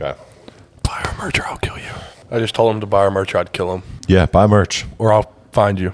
[0.00, 0.18] Okay.
[0.82, 1.90] Buy our merch or I'll kill you.
[2.30, 3.34] I just told him to buy our merch.
[3.34, 4.86] or I'd kill him, Yeah, buy merch.
[4.98, 5.92] or I'll find you.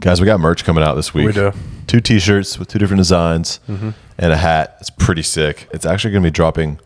[0.00, 1.26] Guys, we got merch coming out this week.
[1.26, 1.50] We do.
[1.50, 1.84] Mm-hmm.
[1.86, 3.94] Two t shirts with two different designs and
[4.32, 4.76] a hat.
[4.80, 5.68] It's pretty sick.
[5.72, 6.78] It's actually going to be dropping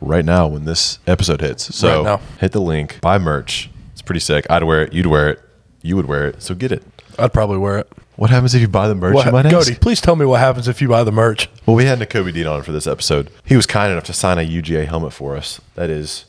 [0.00, 1.74] right now when this episode hits.
[1.74, 2.20] So Right now.
[2.40, 3.70] hit the link, buy merch.
[3.92, 4.46] It's pretty sick.
[4.50, 4.92] I'd wear it.
[4.92, 5.40] You'd wear it.
[5.82, 6.42] You would wear it.
[6.42, 6.82] So get it.
[7.18, 7.92] I'd probably wear it.
[8.16, 9.14] What happens if you buy the merch?
[9.14, 9.54] What, you might ask?
[9.54, 11.48] Cody, please tell me what happens if you buy the merch.
[11.66, 13.30] Well, we had Nakobe Dean on for this episode.
[13.44, 15.60] He was kind enough to sign a UGA helmet for us.
[15.74, 16.24] That is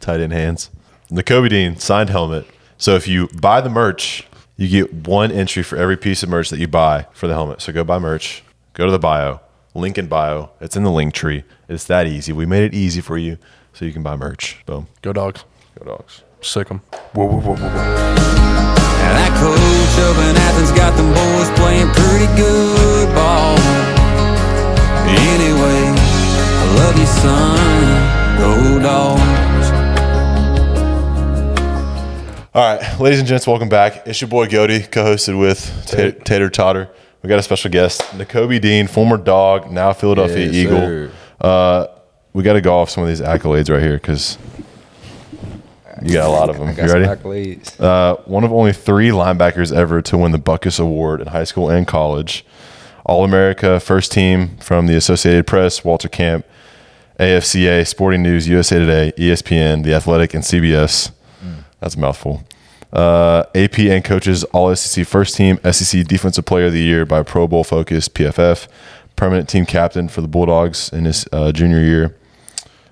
[0.00, 0.70] tight in hands.
[1.10, 2.46] Nakobe Dean signed helmet.
[2.76, 6.50] So if you buy the merch, you get one entry for every piece of merch
[6.50, 7.62] that you buy for the helmet.
[7.62, 8.44] So go buy merch.
[8.74, 9.40] Go to the bio.
[9.74, 10.50] Link in bio.
[10.60, 11.42] It's in the link tree.
[11.68, 12.32] It's that easy.
[12.32, 13.38] We made it easy for you
[13.72, 14.64] so you can buy merch.
[14.66, 14.86] Boom.
[15.02, 15.44] Go dogs.
[15.78, 16.22] Go dogs.
[16.40, 16.80] Sick 'em.
[17.14, 17.68] Whoa, whoa, whoa, whoa, whoa.
[19.04, 23.56] And that coach up in Athens got them boys playing pretty good ball.
[25.08, 28.38] Anyway, I love you, son.
[28.38, 29.68] Go dogs.
[32.54, 34.06] All right, ladies and gents, welcome back.
[34.06, 36.88] It's your boy Goody, co-hosted with Tater, Tater Totter.
[37.22, 40.78] We got a special guest, Nakobe Dean, former dog, now Philadelphia Yes, Eagle.
[40.78, 41.10] sir.
[41.40, 41.86] Uh,
[42.32, 44.38] we got to go off some of these accolades right here because
[46.02, 46.68] you got a lot of them.
[46.68, 47.04] You ready?
[47.78, 51.70] Uh, one of only three linebackers ever to win the Butkus Award in high school
[51.70, 52.44] and college.
[53.04, 56.44] All America, first team from the Associated Press, Walter Camp,
[57.18, 61.10] AFCA, Sporting News, USA Today, ESPN, The Athletic, and CBS.
[61.80, 62.42] That's a mouthful.
[62.92, 67.22] Uh, AP and coaches, All SEC first team, SEC Defensive Player of the Year by
[67.22, 68.66] Pro Bowl Focus, PFF,
[69.16, 72.16] permanent team captain for the Bulldogs in his uh, junior year,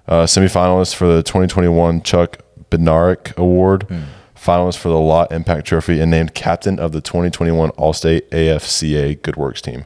[0.08, 2.38] uh, semifinalist for the 2021 Chuck
[2.70, 3.86] Bednarik Award,
[4.34, 9.36] finalist for the Lott Impact Trophy, and named captain of the 2021 All-State AFCA Good
[9.36, 9.84] Works team.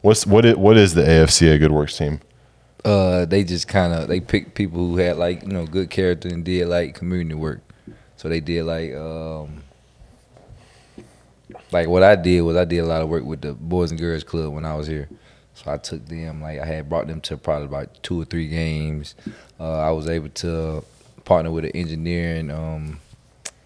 [0.00, 2.20] What's what is, what is the AFCA Good Works team?
[2.84, 6.28] Uh, they just kind of they picked people who had like you know good character
[6.28, 7.60] and did like community work.
[8.16, 9.62] So they did like um,
[11.70, 14.00] like what I did was I did a lot of work with the Boys and
[14.00, 15.08] Girls Club when I was here.
[15.54, 18.48] So I took them like I had brought them to probably about two or three
[18.48, 19.14] games.
[19.60, 20.82] Uh, I was able to
[21.24, 23.00] partner with an engineering um,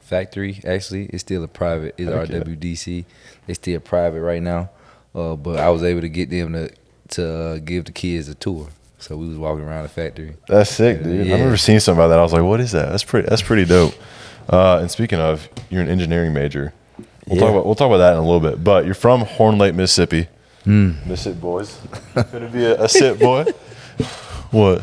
[0.00, 0.60] factory.
[0.66, 1.94] Actually, it's still a private.
[1.98, 2.38] It's Heck yeah.
[2.40, 3.04] RWDC.
[3.46, 4.70] They still private right now.
[5.14, 6.70] Uh, but I was able to get them to
[7.08, 8.68] to uh, give the kids a tour.
[8.98, 10.36] So we was walking around the factory.
[10.48, 11.26] That's sick, dude.
[11.26, 11.34] Yeah.
[11.34, 12.18] I remember seeing something about that.
[12.18, 13.28] I was like, "What is that?" That's pretty.
[13.28, 13.94] That's pretty dope.
[14.48, 16.72] Uh, and speaking of, you're an engineering major.
[17.26, 17.52] We'll talk Yeah.
[17.52, 18.62] about we'll talk about that in a little bit.
[18.62, 20.28] But you're from Horn Lake, Mississippi.
[20.64, 20.92] Hmm.
[21.06, 21.78] Mississippi boys.
[22.14, 23.44] Gonna be a, a sit boy?
[24.50, 24.82] what?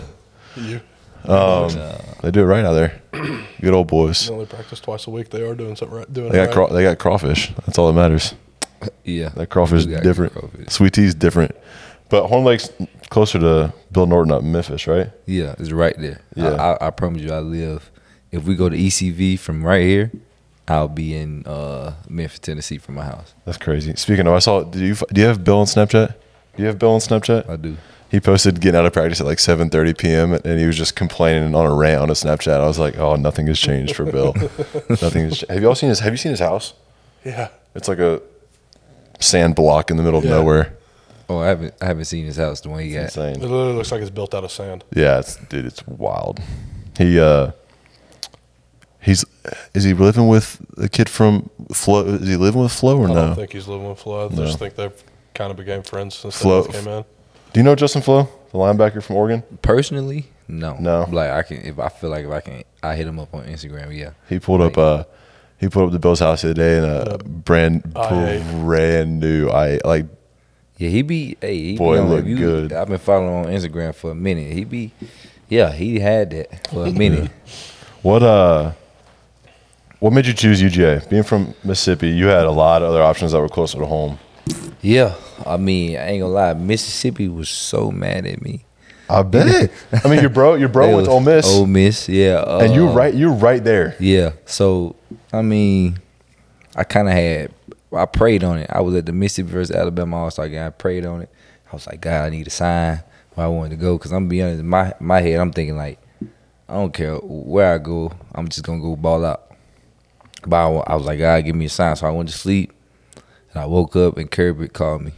[0.56, 0.82] You.
[1.26, 3.02] They do it right out there.
[3.62, 4.28] Good old boys.
[4.28, 5.30] They only practice twice a week.
[5.30, 6.12] They are doing something right.
[6.14, 6.54] Doing They it got right.
[6.68, 7.52] craw- they got crawfish.
[7.66, 8.34] That's all that matters.
[9.06, 10.34] Yeah, That crawfish We is got different.
[10.34, 10.68] crawfish.
[10.68, 11.56] Sweet tea's different.
[12.10, 12.70] But Horn Lake's
[13.10, 15.10] closer to Bill Norton up in Memphis, right?
[15.26, 16.20] Yeah, it's right there.
[16.36, 16.50] Yeah.
[16.50, 17.90] I, I, I promise you, I live.
[18.34, 20.12] If we go to ECV from right here,
[20.68, 23.34] I'll be in uh, Memphis, Tennessee, from my house.
[23.46, 23.96] That's crazy.
[23.96, 24.64] Speaking of, I saw.
[24.64, 26.16] Do you do you have Bill on Snapchat?
[26.58, 27.50] Do you have Bill on Snapchat?
[27.50, 27.78] I do.
[28.14, 30.34] He posted getting out of practice at like 7:30 p.m.
[30.34, 32.62] and he was just complaining on a rant on his Snapchat.
[32.62, 34.34] I was like, "Oh, nothing has changed for Bill.
[34.90, 35.40] nothing has.
[35.40, 36.00] Cha- have you all seen his?
[36.00, 36.76] Have you seen his house?
[37.26, 37.48] Yeah.
[37.74, 38.22] It's like a
[39.20, 40.30] sand block in the middle of Yeah.
[40.32, 40.78] nowhere.
[41.28, 42.62] Oh, I haven't I haven't seen his house.
[42.62, 43.06] The one he got.
[43.06, 43.36] Insane.
[43.38, 44.84] It literally looks like it's built out of sand.
[44.96, 46.40] Yeah, it's dude, it's wild.
[46.96, 47.54] He uh,
[49.02, 49.26] he's
[49.74, 52.06] is he living with the kid from Flowe?
[52.06, 53.24] Is he living with Flowe or I no?
[53.24, 54.28] I don't think he's living with Flowe.
[54.30, 54.46] I No.
[54.46, 55.04] just think they've
[55.34, 57.06] kind of became friends since Flowe- they came in.
[57.54, 59.44] Do you know Justin Flowe, the linebacker from Oregon?
[59.62, 60.76] Personally, no.
[60.80, 61.08] No.
[61.12, 63.46] Like I can if I feel like if I can, I hit him up on
[63.46, 63.96] Instagram.
[63.96, 64.12] Yeah.
[64.28, 65.04] He pulled up uh
[65.60, 69.80] he pulled up the Bills house the other day in a brand brand new I
[69.86, 70.08] like
[70.78, 71.38] Yeah, he be.
[71.40, 72.74] Hey, he Boy, be on, look you- good.
[72.74, 74.52] I've been following on Instagram for a minute.
[74.52, 74.92] He be.
[75.48, 77.30] Yeah, he had that for a minute.
[78.02, 78.74] what uh
[80.00, 81.08] what made you choose UGA?
[81.10, 84.20] Being from Mississippi, you had a lot of other options that were closer to home.
[84.82, 85.16] Yeah,
[85.46, 86.54] I mean, I ain't gonna lie.
[86.54, 88.66] Mississippi was so mad at me.
[89.10, 89.48] I bet.
[89.48, 89.72] It.
[90.04, 92.44] I mean, your bro, your bro went to Ole Miss, Ole Miss, yeah.
[92.60, 93.96] and you uh, right, you're right there.
[94.00, 94.34] Yeah.
[94.46, 94.96] So
[95.32, 96.00] I mean,
[96.76, 97.54] I kind of had.
[97.94, 98.68] I prayed on it.
[98.72, 100.66] I was at the Mississippi versus Alabama All Star game.
[100.66, 101.30] I prayed on it.
[101.72, 103.04] I was like, God, I need a sign
[103.36, 103.98] where I wanted to go.
[103.98, 106.00] Cause I'm gonna be honest, in my my head, I'm thinking like,
[106.68, 108.12] I don't care where I go.
[108.34, 109.52] I'm just gonna go ball out.
[110.46, 111.96] But I, I was like, God, give me a sign.
[111.96, 112.74] So I went to sleep,
[113.54, 115.14] and I woke up, and Kirby called me.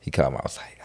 [0.00, 0.38] He called me.
[0.38, 0.80] I was like,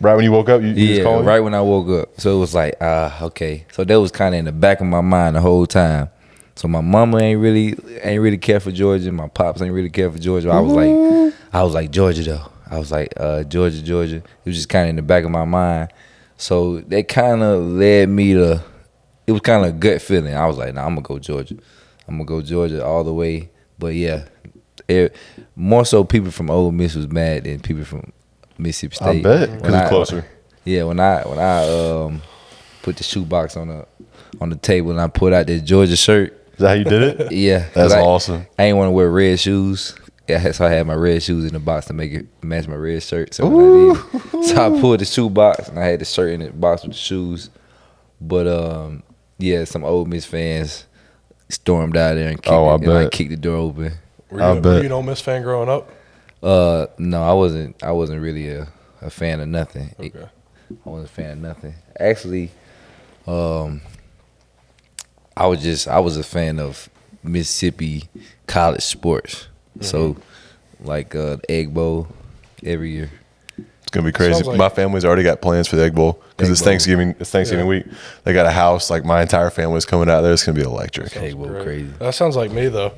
[0.00, 2.20] Right when you woke up, you, you just yeah, right when I woke up.
[2.20, 3.64] So it was like, ah, okay.
[3.72, 6.10] So that was kind of in the back of my mind the whole time.
[6.56, 9.10] So my mama ain't really ain't really care for Georgia.
[9.12, 10.50] My pops ain't really care for Georgia.
[10.50, 12.52] I was like, I was like Georgia though.
[12.70, 14.16] I was like uh, Georgia, Georgia.
[14.16, 15.92] It was just kind of in the back of my mind.
[16.36, 18.62] So that kind of led me to
[19.26, 20.34] it was kind of a gut feeling.
[20.34, 21.56] I was like, nah, I'm gonna go Georgia.
[22.06, 23.50] I'm gonna go Georgia all the way.
[23.78, 24.26] But yeah,
[25.56, 28.12] more so people from Ole Miss was mad than people from
[28.58, 30.26] Mississippi I bet because it's closer.
[30.64, 32.22] Yeah, when I when I um
[32.82, 33.86] put the shoebox on the
[34.40, 36.32] on the table and I put out the Georgia shirt.
[36.54, 37.32] Is that how you did it?
[37.32, 38.46] Yeah, That's I, awesome.
[38.58, 39.94] I ain't want to wear red shoes.
[40.28, 42.76] Yeah, so I had my red shoes in the box to make it match my
[42.76, 43.34] red shirt.
[43.34, 43.94] So, I
[44.32, 46.82] did, so I pulled the shoe box and I had the shirt in the box
[46.82, 47.50] with the shoes.
[48.20, 49.02] But um,
[49.38, 50.86] yeah, some Ole Miss fans
[51.50, 53.12] stormed out there and kicked, Oh, I it, and, like, bet.
[53.12, 53.92] kicked the door open.
[54.34, 54.72] Were I you, bet.
[54.72, 55.90] were you an Ole Miss fan growing up?
[56.42, 57.82] Uh, no, I wasn't.
[57.82, 58.68] I wasn't really a,
[59.00, 59.94] a fan of nothing.
[59.98, 60.26] Okay.
[60.70, 61.74] I wasn't a fan of nothing.
[61.98, 62.50] Actually,
[63.26, 63.80] um,
[65.36, 66.88] I was just I was a fan of
[67.22, 68.04] Mississippi
[68.46, 69.48] college sports.
[69.80, 70.16] So,
[70.80, 72.08] like uh, Egg Bowl
[72.64, 73.10] every year.
[73.56, 74.42] It's gonna be crazy.
[74.44, 76.66] Like- my family's already got plans for the Egg Bowl because it's Bowl.
[76.66, 77.14] Thanksgiving.
[77.18, 77.86] It's Thanksgiving week.
[78.24, 78.90] They got a house.
[78.90, 80.32] Like my entire family's coming out there.
[80.32, 81.16] It's gonna be electric.
[81.16, 81.62] Egg Bowl Great.
[81.64, 81.90] crazy.
[81.98, 82.92] That sounds like me though,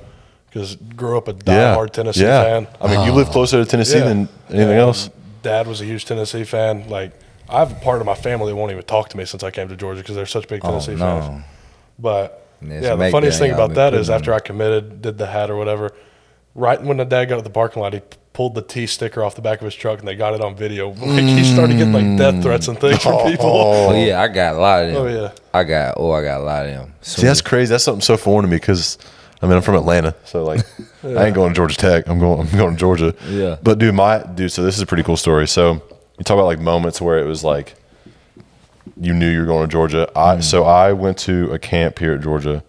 [0.48, 2.42] because grew up a Yeah, diehard Tennessee yeah.
[2.42, 2.66] fan.
[2.80, 4.04] I mean, you live closer to Tennessee Yeah.
[4.04, 5.10] than anything And else.
[5.42, 6.88] Dad was a huge Tennessee fan.
[6.88, 7.12] Like
[7.48, 9.50] I have a part of my family that won't even talk to me since I
[9.50, 11.44] came to Georgia because they're such big Oh Tennessee fans.
[11.98, 15.02] But Yeah, yeah, the funniest thing about been that putting is on after I committed,
[15.02, 15.92] did the hat or whatever.
[16.54, 18.00] Right when the dad got to the parking lot, he
[18.32, 20.56] pulled the T sticker off the back of his truck, and they got it on
[20.56, 20.90] video.
[21.06, 23.26] Like he started getting like death threats and things from mm.
[23.30, 23.46] people.
[23.46, 23.88] Oh.
[23.90, 25.02] oh yeah, I got a lot of them.
[25.02, 25.32] Oh, yeah.
[25.54, 26.94] I got oh I got a lot of them.
[27.02, 27.70] So See, that's crazy.
[27.70, 28.98] That's something so foreign to me because
[29.42, 30.60] I mean I'm from Atlanta, so like
[31.04, 32.08] I ain't going to Georgia Tech.
[32.08, 32.40] I'm going.
[32.40, 33.14] I'm going to Georgia.
[33.28, 33.56] Yeah.
[33.62, 34.52] But dude, my dude.
[34.52, 35.46] So this is a pretty cool story.
[35.46, 35.74] So
[36.18, 37.74] you talk about like moments where it was like
[39.00, 40.10] you knew you were going to Georgia.
[40.16, 40.40] I mm-hmm.
[40.42, 42.64] so I went to a camp here at Georgia.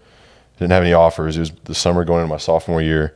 [0.60, 1.38] Didn't have any offers.
[1.38, 3.16] It was the summer going into my sophomore year,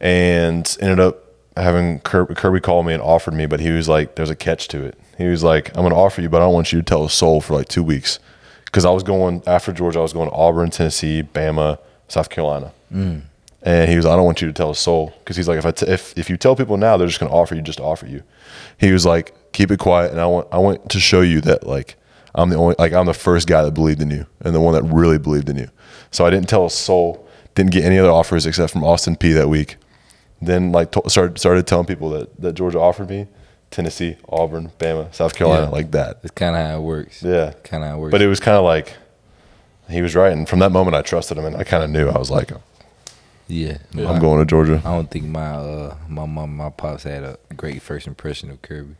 [0.00, 1.22] and ended up
[1.56, 4.68] having Kirby, Kirby call me and offered me, but he was like, "There's a catch
[4.68, 6.80] to it." He was like, "I'm going to offer you, but I don't want you
[6.80, 8.18] to tell a soul for like two weeks."
[8.64, 11.78] Because I was going after Georgia, I was going to Auburn, Tennessee, Bama,
[12.08, 12.72] South Carolina.
[13.62, 15.66] And he was, I don't want you to tell a soul because he's like, if
[15.66, 17.80] I t- if if you tell people now, they're just going to offer you just
[17.80, 18.22] offer you.
[18.78, 21.66] He was like, keep it quiet, and I want I want to show you that
[21.66, 21.96] like
[22.34, 24.74] I'm the only like I'm the first guy that believed in you and the one
[24.74, 25.68] that really believed in you.
[26.12, 27.26] So I didn't tell a soul,
[27.56, 29.76] didn't get any other offers except from Austin Peay that week.
[30.40, 33.26] Then like to, started started telling people that that Georgia offered me,
[33.72, 35.70] Tennessee, Auburn, Bama, South Carolina, Yeah.
[35.70, 36.20] like that.
[36.22, 37.20] It's kind of how it works.
[37.22, 38.12] Yeah, kind of how it works.
[38.12, 38.94] but it was kind of like
[39.88, 42.08] he was right, and from that moment I trusted him, and I kind of knew
[42.08, 42.50] I was like,
[43.48, 44.80] yeah, I'm going to Georgia.
[44.84, 48.60] I don't think my uh my mom my pops had a great first impression of
[48.62, 48.96] Kirby.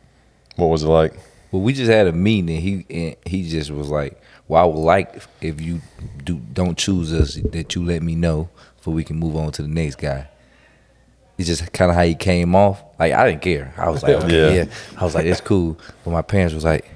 [0.55, 1.13] What was it like?
[1.51, 4.65] Well, we just had a meeting and he and he just was like, "Well, I
[4.65, 5.81] would like if you
[6.23, 8.49] do don't choose us that you let me know
[8.81, 10.29] so we can move on to the next guy."
[11.37, 12.81] It's just kind of how he came off.
[12.97, 13.73] Like I didn't care.
[13.77, 14.63] I was like, okay, Yeah.
[14.63, 14.71] yeah.
[14.97, 15.77] I was like, it's cool.
[16.03, 16.89] But my parents was like,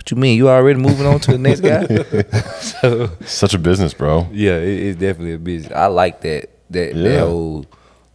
[0.00, 0.36] "What you mean?
[0.38, 1.84] You already moving on to the next guy?"
[2.60, 4.26] so Such a business, bro.
[4.32, 5.72] yeah, it, it's definitely a business.
[5.76, 7.02] I like that that Yeah.
[7.10, 7.66] that whole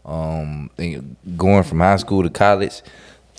[0.06, 1.16] um thing.
[1.38, 2.82] going from high school to college.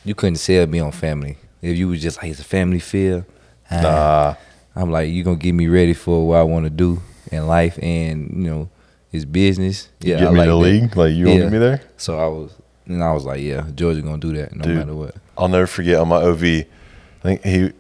[0.05, 1.37] You couldn't sell me on family.
[1.63, 3.25] If you was just like it's a family feel,
[3.71, 4.35] ah, Nah,
[4.83, 7.03] I'm like you gonna get me ready for what I want to do
[7.33, 8.69] in life, and you know
[9.13, 9.89] it's business.
[10.01, 10.57] Yeah, get I me like the that.
[10.57, 11.43] league, like you gonna Yeah.
[11.45, 11.81] get me there.
[11.97, 12.53] So I was,
[12.87, 14.77] and I was like, yeah, Georgia gonna do that no Dude.
[14.77, 15.15] matter what.
[15.37, 16.43] I'll never forget on my OV.
[16.45, 16.67] I
[17.23, 17.73] think he,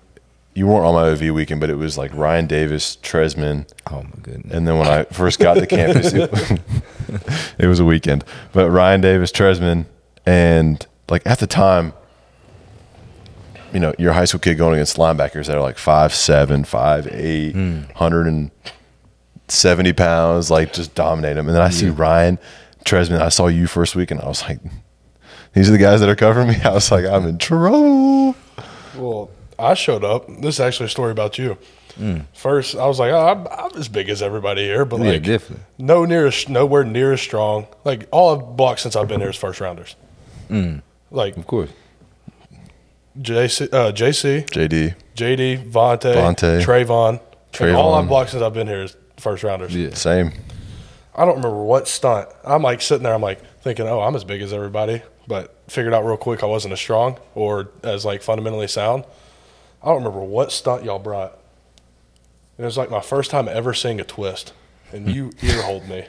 [0.56, 4.10] you weren't on my OV weekend, but it was like Rian Davis, Trezmen, Oh my
[4.22, 4.54] goodness.
[4.54, 6.30] and then when I first got to campus, it,
[7.58, 8.24] it was a weekend.
[8.52, 9.84] But Rian Davis, Trezmen,
[10.24, 11.92] and like at the time,
[13.72, 16.64] you know, you're a high school kid going against linebackers that are like five seven,
[16.64, 17.82] five eight, hmm.
[17.94, 18.50] hundred and
[19.48, 21.48] seventy pounds, like just dominate them.
[21.48, 22.38] And then I see Rian
[22.86, 23.20] Trezmen.
[23.20, 24.60] I saw you first week, and I was like,
[25.52, 26.56] these are the guys that are covering me.
[26.64, 28.34] I was like, I'm in trouble.
[28.96, 30.26] Well, I showed up.
[30.28, 31.56] This is actually a story about you.
[32.34, 35.22] First, I was like, oh, I'm, I'm as big as everybody here, but Yeah, like,
[35.22, 35.64] definitely.
[35.78, 37.66] no near nowhere near as strong.
[37.84, 39.96] Like all I've blocked since I've been here is first rounders.
[41.10, 41.70] Like Of course.
[43.18, 44.94] JC, uh, JC, JD.
[45.14, 46.62] JD, Vontae, Vontae.
[46.62, 47.20] Travon.
[47.58, 49.74] Like, all I've blocked since I've been here is first rounders.
[49.74, 49.94] Yeah.
[49.94, 50.32] Same.
[51.14, 52.28] I don't remember what stunt.
[52.44, 53.14] I'm like sitting there.
[53.14, 56.46] I'm like thinking, oh, I'm as big as everybody, but figured out real quick I
[56.46, 59.04] wasn't as strong or as like fundamentally sound.
[59.86, 61.38] I don't remember what stunt y'all brought.
[62.58, 64.52] And it was like my first time ever seeing a twist,
[64.92, 66.06] and you ear hold me,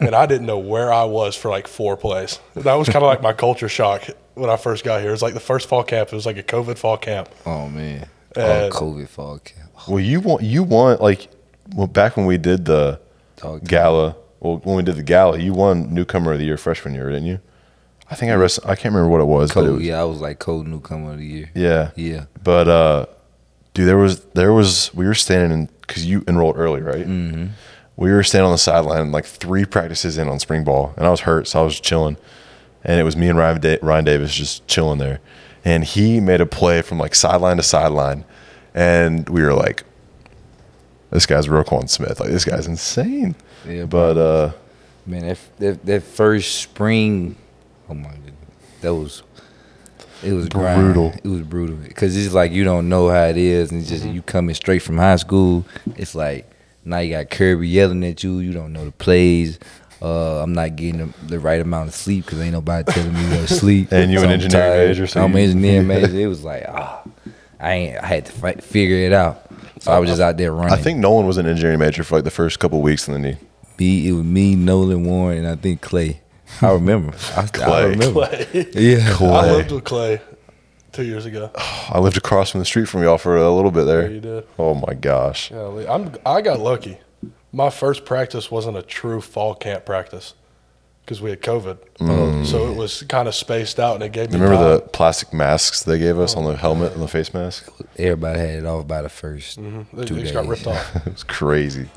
[0.00, 2.40] and I didn't know where I was for like four plays.
[2.56, 4.02] That was kind of like my culture shock
[4.34, 5.10] when I first got here.
[5.10, 6.08] It was like the first fall camp.
[6.12, 7.28] It was like a COVID fall camp.
[7.46, 8.08] Oh man.
[8.36, 9.70] Uh, oh, COVID fall camp.
[9.86, 11.28] Well, you want you want like
[11.76, 13.00] well back when we did the
[13.36, 14.16] Talk gala.
[14.40, 17.26] Well, when we did the gala, you won newcomer of the year freshman year, didn't
[17.26, 17.38] you?
[18.10, 20.04] I think I rest, I can't remember what it was, but it was, yeah, I
[20.04, 21.50] was like code newcomer of the year.
[21.54, 22.24] yeah, Yeah.
[22.42, 23.06] But uh,
[23.74, 27.06] dude, there was there was we were standing in because you enrolled early, right?
[27.06, 27.46] Mm-hmm.
[27.96, 31.10] We were standing on the sideline like three practices in on spring ball, and I
[31.10, 32.16] was hurt, so I was chilling.
[32.84, 35.18] And it was me and Rian, da- Rian Davis just chilling there,
[35.64, 38.24] and he made a play from like sideline to sideline,
[38.72, 39.82] and we were like,
[41.10, 42.20] "This guy's Roquan Smith.
[42.20, 43.34] Like this guy's insane."
[43.68, 44.52] Yeah, but uh,
[45.04, 47.36] Man, that, that that first spring,
[47.88, 48.34] oh my goodness,
[48.80, 49.22] that was
[50.22, 50.80] it was grind.
[50.94, 51.12] Brutal.
[51.22, 54.04] It was brutal because it's like you don't know how it is, and it's just
[54.04, 55.64] you coming straight from high school.
[55.96, 56.50] It's like
[56.84, 58.38] now you got Kirby yelling at you.
[58.40, 59.58] You don't know the plays.
[60.00, 63.20] Uh, I'm not getting the, the right amount of sleep because ain't nobody telling me
[63.30, 63.88] to sleep.
[63.92, 64.88] And you So an I'm engineering tired.
[64.90, 66.16] major, so I'm an engineering major.
[66.18, 67.02] It was like ah,
[67.60, 68.02] I ain't.
[68.02, 69.44] I had to fight, figure it out.
[69.80, 70.72] So I was just out there running.
[70.72, 73.34] I think Nolan was an engineering major for like the first couple weeks, and then
[73.34, 73.38] he
[73.78, 76.20] Me, it was me, Nolan Warren, and I think Clay.
[76.62, 77.14] I remember.
[77.36, 77.90] I, I Clay.
[77.90, 78.26] remember.
[78.26, 78.66] Clay.
[78.74, 79.16] Yeah.
[79.20, 80.20] I lived with Clay
[80.92, 81.50] two years ago.
[81.90, 84.02] I lived across from the street from y'all for a little bit there.
[84.02, 84.46] Yeah, you did.
[84.58, 85.50] Oh my gosh.
[85.50, 86.98] Golly, I'm I got lucky.
[87.52, 90.34] My first practice wasn't a true fall camp practice
[91.04, 92.44] because we had COVID, mm.
[92.44, 94.38] so it was kind of spaced out, and it gave me.
[94.38, 97.70] Remember the plastic masks they gave us on the helmet and the face mask?
[97.96, 99.96] Everybody had it off by the 1st mm-hmm.
[99.96, 100.42] They, two they just days.
[100.42, 100.96] got ripped off.
[101.06, 101.88] It was crazy.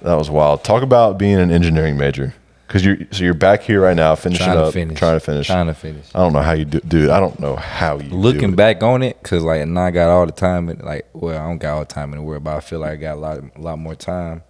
[0.00, 0.64] That was wild.
[0.64, 2.34] Talk about being an engineering major.
[2.70, 4.96] Because you're so you're back here right now, finishing Trying up, to finish.
[4.96, 5.46] trying to finish.
[5.48, 6.06] Trying to finish.
[6.14, 7.10] I don't know how you do, dude.
[7.10, 8.10] I don't know how you.
[8.10, 11.08] do Looking back on it, cause like now I got all the time and like
[11.12, 12.96] well I don't got all the time in the world, but I feel like I
[12.96, 14.44] got a lot a lot more time.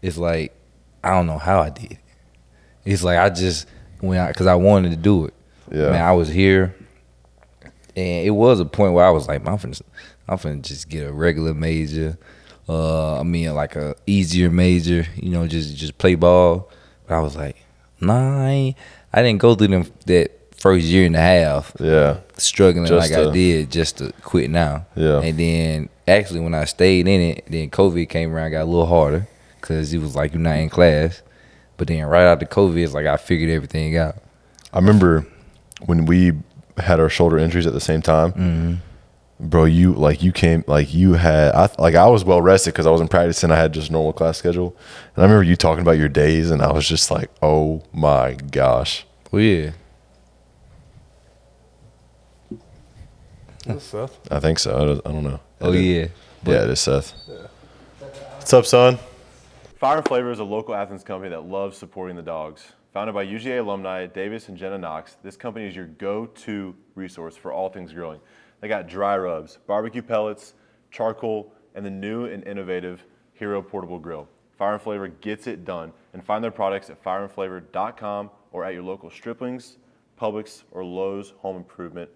[0.00, 0.56] It's like
[1.04, 1.98] I don't know how I did it.
[2.86, 3.66] It's like I just
[4.00, 5.34] when I cause I wanted to do it.
[5.70, 5.90] Yeah.
[5.90, 6.74] Man, I was here,
[7.94, 9.82] and it was a point where I was like, I'm finna,
[10.26, 12.16] I'm finna just get a regular major.
[12.66, 16.70] Uh, I mean, like a easier major, you know, just just play ball.
[17.08, 17.56] But I was like,
[18.00, 18.76] nah, I, ain't,
[19.12, 22.18] I didn't go through them that first year and a half Yeah.
[22.36, 24.86] struggling Just like I did just to quit now.
[24.94, 25.20] Yeah.
[25.20, 28.86] And then actually when I stayed in it, then COVID came around, got a little
[28.86, 29.26] harder
[29.60, 31.22] because it was like you're not in class.
[31.76, 34.16] But then right after COVID, it's like I figured everything out.
[34.72, 35.26] I remember
[35.86, 36.32] when we
[36.76, 38.32] had our shoulder injuries at the same time.
[38.32, 38.74] Mm-hmm.
[39.40, 42.86] Bro, you like you came like you had I like I was well rested because
[42.86, 43.52] I wasn't practicing.
[43.52, 44.76] I had just normal class schedule,
[45.14, 48.34] and I remember you talking about your days, and I was just like, oh my
[48.34, 49.06] gosh.
[49.30, 49.70] Well, yeah.
[53.64, 54.18] That's Seth.
[54.32, 54.74] I think so.
[54.74, 55.40] I don't, I don't know.
[55.60, 56.06] Oh, yeah.
[56.46, 57.12] yeah, it is Seth.
[58.36, 58.98] What's up, son?
[59.78, 62.72] Fire and Flavor is a local Athens company that loves supporting the dogs.
[62.94, 67.52] Founded by UGA alumni Davis and Jenna Knox, this company is your go-to resource for
[67.52, 68.20] all things grilling.
[68.60, 70.54] They got dry rubs, barbecue pellets,
[70.90, 74.28] charcoal, and the new and innovative Hero Portable Grill.
[74.56, 78.82] Fire and Flavor gets it done, and find their products at fireandflavor.com or at your
[78.82, 79.76] local Striplings,
[80.20, 82.10] Publix, or Lowe's Home Improvement.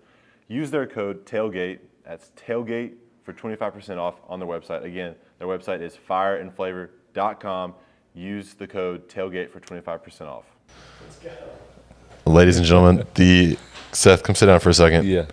[0.49, 4.83] Use their code TAILGATE, that's TAILGATE, for 25% off on their website.
[4.83, 7.75] Again, their website is fireandflavor.com.
[8.15, 10.45] Use the code TAILGATE for 25% off.
[12.27, 13.57] Ladies and gentlemen, the
[13.93, 15.07] Seth, come sit down for a second.
[15.07, 15.27] Yeah.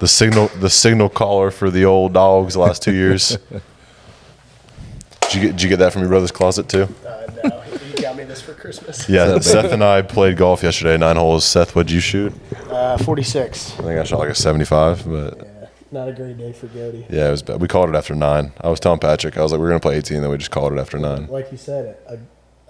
[0.00, 3.36] The signal, the signal caller for the old dogs the last two years.
[5.20, 5.50] did you get?
[5.52, 6.88] Did you get that from your brother's closet too?
[7.06, 7.62] Uh, no,
[7.94, 9.08] you got me this for Christmas.
[9.08, 11.44] Yeah, Seth and I played golf yesterday, nine holes.
[11.44, 12.32] Seth, what'd you shoot?
[12.70, 13.72] Uh, 46.
[13.72, 17.04] I think I shot like a 75, but Yeah, not a great day for Goody.
[17.10, 17.60] yeah, it was bad.
[17.60, 18.52] We called it after nine.
[18.60, 20.72] I was telling Patrick, I was like, we're gonna play 18, then we just called
[20.72, 21.26] it after nine.
[21.26, 22.18] Like you said, a,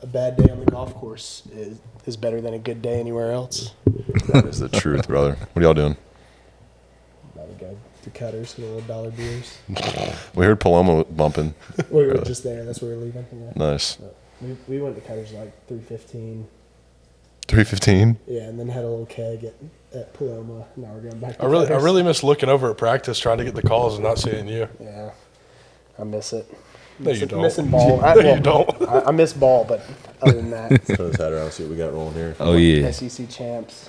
[0.03, 3.33] a bad day on the golf course is, is better than a good day anywhere
[3.33, 3.75] else.
[4.29, 5.37] That is the truth, brother.
[5.53, 5.97] What are y'all doing?
[8.09, 9.59] About to go to Cutters, get a little dollar beers.
[10.35, 11.55] We heard Paloma bumping.
[11.91, 12.65] We were just there.
[12.65, 13.27] That's where we're leaving.
[13.33, 13.53] Yeah.
[13.57, 13.99] Nice.
[14.41, 16.47] We, we went to Cutters like 315.
[17.49, 18.19] 315.
[18.27, 19.55] Yeah, and then had a little keg at,
[19.95, 20.67] at Paloma.
[20.77, 23.39] Now we're going back to I really, I really miss looking over at practice, trying
[23.39, 24.69] to get the calls and not seeing you.
[24.81, 25.11] Yeah,
[25.99, 26.47] I miss it.
[27.01, 27.43] No, you Missing- don't.
[27.43, 28.05] Missing ball.
[28.05, 28.83] I, No, well, you don't.
[28.89, 29.81] I, I miss ball, but
[30.23, 32.37] other than that, Turn this hat around, see what we got rolling here.
[32.41, 32.91] Oh, yeah.
[32.91, 33.89] SEC champs.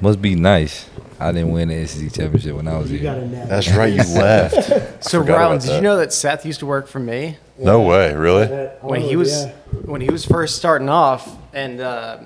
[0.00, 0.88] Must be nice.
[1.20, 3.12] I didn't win the SEC championship when I was You here.
[3.14, 3.26] got a.
[3.48, 4.54] That's right, you left.
[5.02, 5.76] So, Forgot Round, about did that.
[5.76, 8.46] you know that Seth used to work for me No way, really?
[8.80, 9.52] when he Oh, was yeah.
[9.84, 12.18] when he was first starting off, and uh,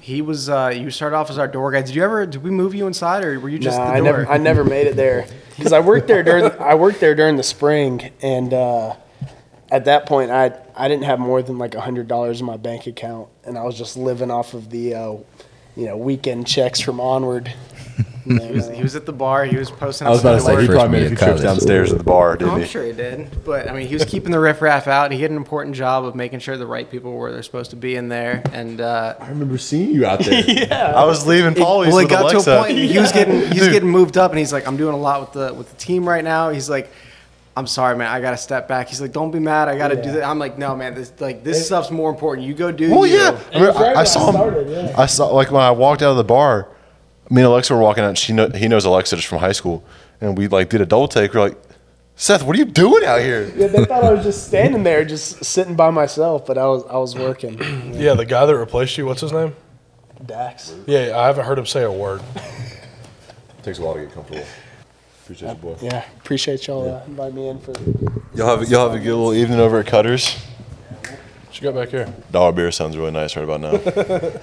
[0.00, 1.82] he was uh, you started off as our door guy.
[1.82, 3.96] Did you ever did we move you inside, or were you just Nah, the I
[3.98, 4.04] door?
[4.04, 7.36] never, I never made it there because I worked there during, I worked there during
[7.36, 8.96] the spring, and uh,
[9.70, 12.56] at that point, I, I didn't have more than like a hundred dollars in my
[12.56, 15.14] bank account, and I was just living off of the, uh,
[15.76, 17.52] you know, weekend checks from Onward.
[18.26, 19.46] And then, he, was, uh, he was at the bar.
[19.46, 20.06] He was posting.
[20.06, 21.42] I was about to say, he Freshman probably made a year few of trips college.
[21.42, 22.66] downstairs at the bar, didn't I'm he?
[22.66, 25.10] sure he did, but I mean, he was keeping the riffraff out.
[25.10, 27.70] He had an important job of making sure the right people were where they're supposed
[27.70, 30.68] to be in there, and uh, I remember seeing you out there.
[30.94, 32.44] I was leaving Paulie's well, it with got Alexa.
[32.44, 32.76] to a point.
[32.76, 33.72] He was getting he's Dude.
[33.72, 36.06] getting moved up, and he's like, "I'm doing a lot with the with the team
[36.06, 36.90] right now." He's like,
[37.60, 38.06] I'm sorry, man.
[38.08, 38.88] I gotta step back.
[38.88, 39.68] He's like, don't be mad.
[39.68, 40.22] I gotta do that.
[40.22, 40.94] I'm like, no, man.
[40.94, 42.48] This like this stuff's more important.
[42.48, 42.90] You go do.
[42.90, 43.18] Well, you.
[43.18, 43.38] yeah.
[43.52, 44.34] I, mean, I, I saw him.
[44.34, 44.94] started, yeah.
[44.96, 46.68] I saw like when I walked out of the bar.
[47.28, 48.16] Me and Alexa were walking out.
[48.16, 49.84] She know, he knows Alexa just from high school,
[50.22, 51.34] and we like did a double take.
[51.34, 51.58] We're like,
[52.16, 53.52] Seth, what are you doing out here?
[53.54, 56.82] Yeah, they thought I was just standing there, just sitting by myself, but I was
[56.86, 57.60] I was working.
[58.00, 59.54] Yeah, the guy that replaced you, what's his name?
[60.24, 60.74] Dax.
[60.86, 62.22] Yeah, I haven't heard him say a word.
[63.62, 64.44] takes a while to get comfortable.
[65.30, 65.76] Appreciate you, boy.
[65.80, 67.72] Yeah, appreciate y'all uh, inviting me in for.
[68.34, 70.34] Y'all have y'all have a good little evening over at Cutters.
[70.34, 72.12] What you got back here?
[72.32, 73.70] Dollar beer sounds really nice right about now.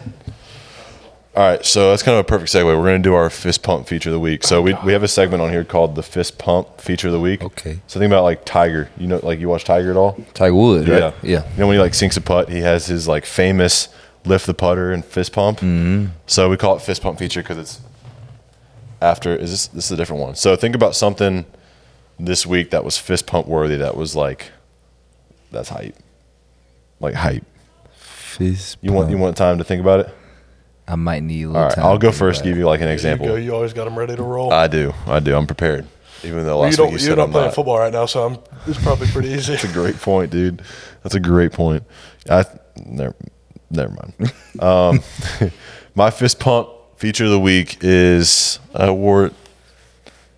[1.36, 2.64] All right, so that's kind of a perfect segue.
[2.64, 4.46] We're going to do our fist pump feature of the week.
[4.46, 7.20] So we, we have a segment on here called the fist pump feature of the
[7.20, 7.44] week.
[7.44, 7.80] Okay.
[7.88, 8.90] So think about like Tiger.
[8.98, 10.14] You know, like you watch Tiger at all?
[10.34, 11.14] Tiger Woods, right?
[11.22, 11.44] Yeah.
[11.52, 13.90] You know when he like sinks a putt, he has his like famous
[14.24, 15.60] lift the putter and fist pump.
[15.60, 16.14] Mm-hmm.
[16.28, 17.82] So we call it fist pump feature because it's
[19.02, 19.36] after.
[19.36, 20.36] Is this this is a different one?
[20.36, 21.46] So think about something
[22.20, 23.76] this week that was fist pump worthy.
[23.78, 24.52] That was like
[25.52, 25.96] that's hype,
[27.00, 27.44] like hype.
[27.96, 30.10] Fist You want you want time to think about it?
[30.88, 31.86] I might need a little All right, time.
[31.86, 32.40] I'll go think first.
[32.42, 32.94] about Give you like an You go.
[32.94, 33.40] example.
[33.40, 34.54] You always got them ready to roll.
[34.54, 35.36] I do, I do.
[35.36, 35.86] I'm prepared.
[36.24, 37.00] Even though Well, last you week don't.
[37.00, 37.54] you You said don't I'm play not.
[37.56, 38.38] football right now, so I'm.
[38.68, 39.54] It's probably pretty easy.
[39.54, 40.62] That's a great point, dude.
[41.04, 41.84] That's a great point.
[42.30, 42.46] I
[42.86, 43.16] never,
[43.70, 44.34] never mind.
[44.60, 45.02] Um,
[45.96, 49.34] my fist pump feature of the week is I wore it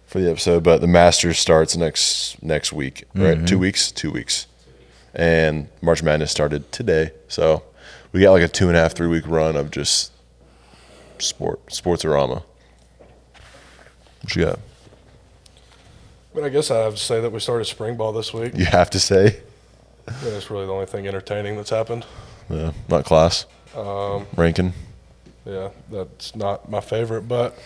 [0.08, 3.46] for the episode, but the Masters starts next next week, right?
[3.48, 4.48] Two weeks, two weeks,
[5.14, 7.12] and March Madness started today.
[7.28, 7.64] So
[8.12, 10.12] we got like a two and a half, three week run of just
[11.20, 12.44] sport, sportsorama.
[14.22, 14.60] What you got?
[16.34, 18.56] But I guess I have to say that we started spring ball this week.
[18.56, 19.38] You have to say,
[20.08, 22.06] Yeah, that's really the only thing entertaining that's happened.
[22.50, 24.74] yeah, not class, Um, ranking.
[25.50, 27.58] Yeah, that's not my favorite, but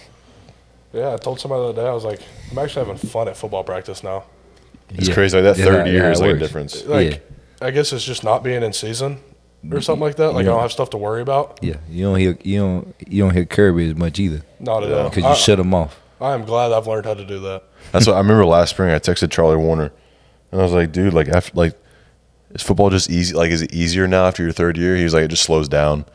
[0.93, 2.21] yeah, I told somebody the other day I was like,
[2.51, 4.23] I'm actually having fun at football practice now.
[4.89, 5.13] It's Yeah.
[5.13, 5.37] crazy.
[5.41, 6.85] Like that Yeah, third yeah, year it is like a difference.
[6.85, 7.67] Like, Yeah.
[7.67, 9.79] I guess it's just not being in season or mm-hmm.
[9.79, 10.33] something like that.
[10.33, 11.59] Like I don't have stuff to worry about.
[11.61, 14.91] Yeah, you don't hear you don't you don't hear Kirby as much either Not at
[14.91, 15.09] all.
[15.09, 15.99] because you I, shut him off.
[16.21, 17.63] I am glad I've learned how to do that.
[17.91, 18.91] That's what I remember last spring.
[18.93, 19.91] I texted Charlie Woerner,
[20.51, 21.77] and I was like, "Dude, like after like,
[22.51, 23.33] is football just easy?
[23.33, 25.67] Like, is it easier now after your third year?" He was like, "It just slows
[25.67, 26.05] down."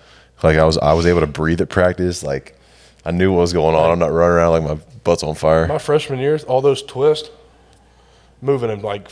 [0.43, 2.23] Like I was, I was able to breathe at practice.
[2.23, 2.59] Like
[3.05, 3.91] I knew what was going on.
[3.91, 5.67] I'm not running around like my butt's on fire.
[5.67, 7.31] My freshman year, all those twists,
[8.41, 9.09] moving in like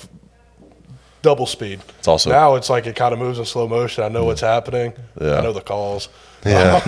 [1.23, 1.81] double speed.
[1.99, 4.05] It's also- now it's like it kind of moves in slow motion.
[4.05, 4.93] I know what's happening.
[5.21, 5.39] Yeah.
[5.39, 6.09] I know the calls.
[6.47, 6.81] Yeah,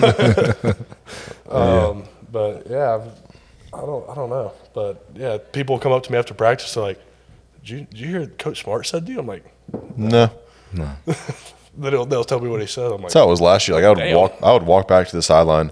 [1.49, 3.07] Um, But yeah, I've,
[3.73, 4.53] I don't, I don't know.
[4.73, 6.73] But yeah, people come up to me after practice.
[6.75, 7.01] They're like,
[7.61, 9.43] "Did you, did you hear Coach Smart said to you?" I'm like,
[9.97, 10.29] no.
[10.73, 10.95] then
[11.79, 12.85] they'll, they'll tell me what he said.
[12.85, 13.75] I'm like, That's how it was last year.
[13.75, 14.15] Like I would Damn.
[14.17, 15.71] walk, I would walk back to the sideline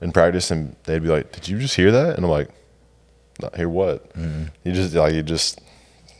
[0.00, 2.48] in practice, and they'd be like, "Did you just hear that?" And I'm like,
[3.40, 4.44] "Not hear what?" Mm-hmm.
[4.64, 5.60] You just like you just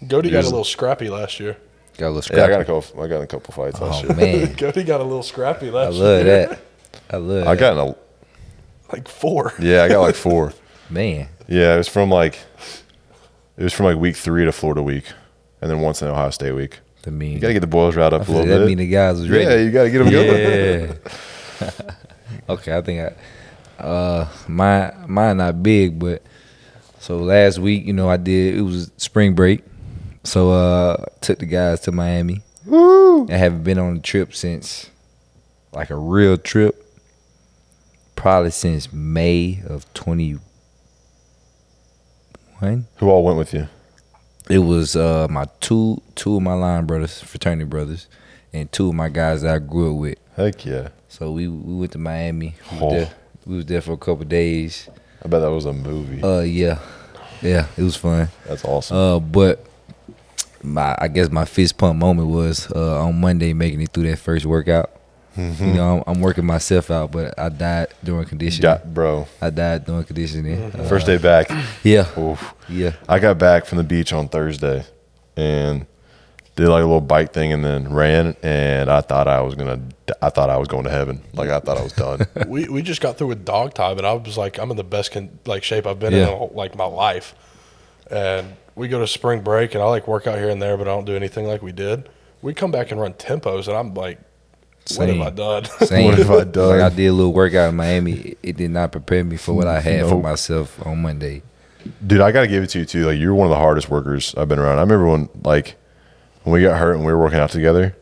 [0.09, 1.57] Cody got a little scrappy last year.
[1.99, 2.45] Got a little yeah.
[2.45, 3.03] I got a couple.
[3.03, 4.17] I got a couple fights oh, last oh year.
[4.47, 6.05] man, Cody got a little scrappy last year.
[6.05, 6.47] I last love year.
[6.47, 6.61] that.
[7.11, 7.47] I love.
[7.47, 7.61] I that.
[7.61, 7.97] got in a
[8.93, 9.55] Like four.
[9.59, 9.85] yeah.
[9.85, 10.53] I got like four.
[10.91, 11.29] man.
[11.49, 12.39] Yeah, it was from like
[13.57, 15.05] it was from like week three to Florida week,
[15.61, 16.81] and then once in Ohio State week.
[17.07, 18.67] I mean, You gotta get the boys right up a little that bit.
[18.69, 19.45] mean the guys was ready.
[19.45, 20.99] yeah, you gotta get them going.
[21.61, 21.71] Yeah.
[22.51, 23.13] okay, I think
[23.81, 26.23] I uh my mine not big, but
[27.01, 29.65] so last week, you know, I did it was spring break.
[30.25, 32.43] So uh took the guys to Miami.
[32.67, 33.29] Woo!
[33.29, 34.89] I haven't been on a trip since
[35.73, 36.79] like a real trip.
[38.15, 40.39] Probably since May of twenty
[42.61, 42.87] one.
[42.99, 43.69] Who all went with you?
[44.51, 48.07] It was uh my two two of my line brothers, fraternity brothers,
[48.53, 50.19] and two of my guys that I grew up with.
[50.37, 50.89] Heck yeah!
[51.09, 52.55] So we we went to Miami.
[52.73, 52.85] We, Oh.
[52.87, 53.15] was, there,
[53.47, 54.89] we was there for a couple days.
[55.25, 56.23] I bet that was a movie.
[56.23, 56.79] Uh, yeah,
[57.41, 58.29] yeah, it was fun.
[58.47, 58.97] That's awesome.
[58.97, 59.65] Uh, but
[60.63, 64.19] my I guess my fist pump moment was uh, on Monday making it through that
[64.19, 64.91] first workout.
[65.37, 65.65] Mm-hmm.
[65.65, 68.63] You know, I'm, I'm working myself out, but I died during conditioning.
[68.63, 69.27] got bro.
[69.41, 70.63] I died during conditioning.
[70.75, 71.49] Uh, First day back.
[71.83, 72.55] yeah, Oof.
[72.69, 72.93] yeah.
[73.09, 74.85] I got back from the beach on Thursday,
[75.37, 75.87] and
[76.55, 78.37] did like a little bike thing, and then ran.
[78.43, 79.81] And I thought I was gonna.
[80.21, 81.23] I thought I was going to heaven.
[81.33, 82.27] Like I thought I was done.
[82.47, 84.85] we we just got through with dog time, and I was like, I'm in the
[84.85, 86.25] best con- like shape I've been Yeah.
[86.25, 87.35] in all, like my life.
[88.11, 90.87] And we go to spring break, and I like work out here and there, but
[90.89, 92.09] I don't do anything like we did.
[92.43, 94.19] We come back and run tempos, and I'm like,
[94.97, 95.23] what have Same.
[95.23, 95.65] I done?
[95.87, 96.05] Same.
[96.07, 96.69] What have I done?
[96.79, 98.13] Like I did a little workout in Miami.
[98.13, 101.43] It, it did not prepare me for what I had for myself on Monday.
[102.07, 103.07] Dude, I gotta give it to you too.
[103.07, 104.79] Like you're one of the hardest workers I've been around.
[104.79, 105.77] I remember when like
[106.45, 107.97] when we got hurt and we were working out together,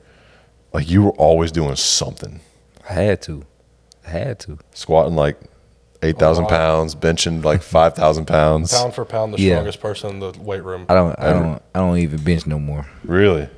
[0.73, 2.41] like you were always doing something.
[2.89, 3.45] I had to.
[4.07, 4.59] I had to.
[4.73, 5.39] Squatting like
[6.03, 8.73] eight thousand oh, pounds, benching like five thousand pounds.
[8.73, 9.57] Pound for pound, the Yeah.
[9.57, 10.87] strongest person in the weight room.
[10.89, 11.41] I don't I Ever.
[11.41, 12.87] don't I don't even bench no more.
[13.05, 13.49] Really?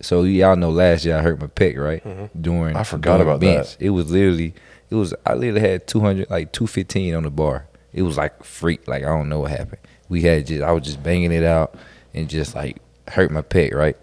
[0.00, 2.40] So y'all know last year I hurt my pec right mm-hmm.
[2.40, 3.76] during I forgot during about bench.
[3.76, 3.84] that.
[3.84, 4.54] It was literally
[4.90, 7.66] it was I literally had two hundred like two fifteen on the bar.
[7.92, 9.80] It was like freak like I don't know what happened.
[10.08, 11.74] We had just I was just banging it out
[12.14, 13.96] and just like hurt my pec right.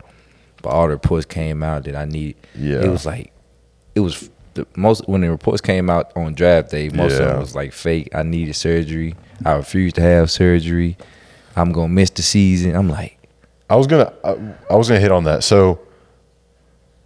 [0.61, 2.35] But all the reports came out that I need.
[2.55, 2.81] Yeah.
[2.81, 3.31] It was like
[3.93, 6.89] it was the most when the reports came out on draft day.
[6.89, 8.13] Most of them was like fake.
[8.13, 9.15] I needed surgery.
[9.45, 10.97] I refused to have surgery.
[11.55, 12.75] I'm gonna miss the season.
[12.75, 13.14] I'm like.
[13.69, 14.37] I was gonna I,
[14.69, 15.43] I was gonna hit on that.
[15.43, 15.79] So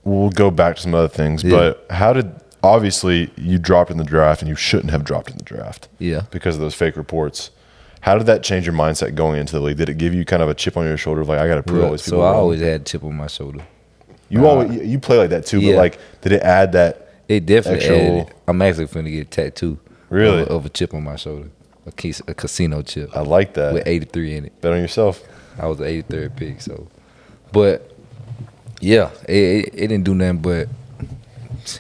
[0.04, 1.44] we'll go back to some other things.
[1.44, 1.52] Yeah.
[1.52, 2.32] But how did
[2.64, 5.88] obviously you dropped in the draft and you shouldn't have dropped in the draft.
[6.00, 6.24] Yeah.
[6.32, 7.52] Because of those fake reports.
[8.02, 9.78] How did that change your mindset going into the league?
[9.78, 11.56] Did it give you kind of a chip on your shoulder of like I got
[11.56, 12.20] to prove all these people?
[12.20, 12.36] so I wrong?
[12.40, 13.62] always had a chip on my shoulder.
[14.30, 15.60] you uh, always you- play like that too.
[15.60, 15.74] yeah.
[15.74, 17.08] But like, did it add that?
[17.28, 18.34] It definitely Actual- added.
[18.48, 19.80] I'm actually finna get a tattoo.
[20.10, 20.42] Really?
[20.44, 21.50] Of, of a chip on my shoulder.
[21.86, 23.16] A, cas- a casino chip.
[23.16, 23.74] I like that.
[23.74, 24.62] With 83 in it.
[24.62, 25.22] Bet on yourself.
[25.60, 26.88] I was the 83rd pick, so.
[27.52, 27.92] But,
[28.80, 30.68] yeah, it, it, it didn't do nothing but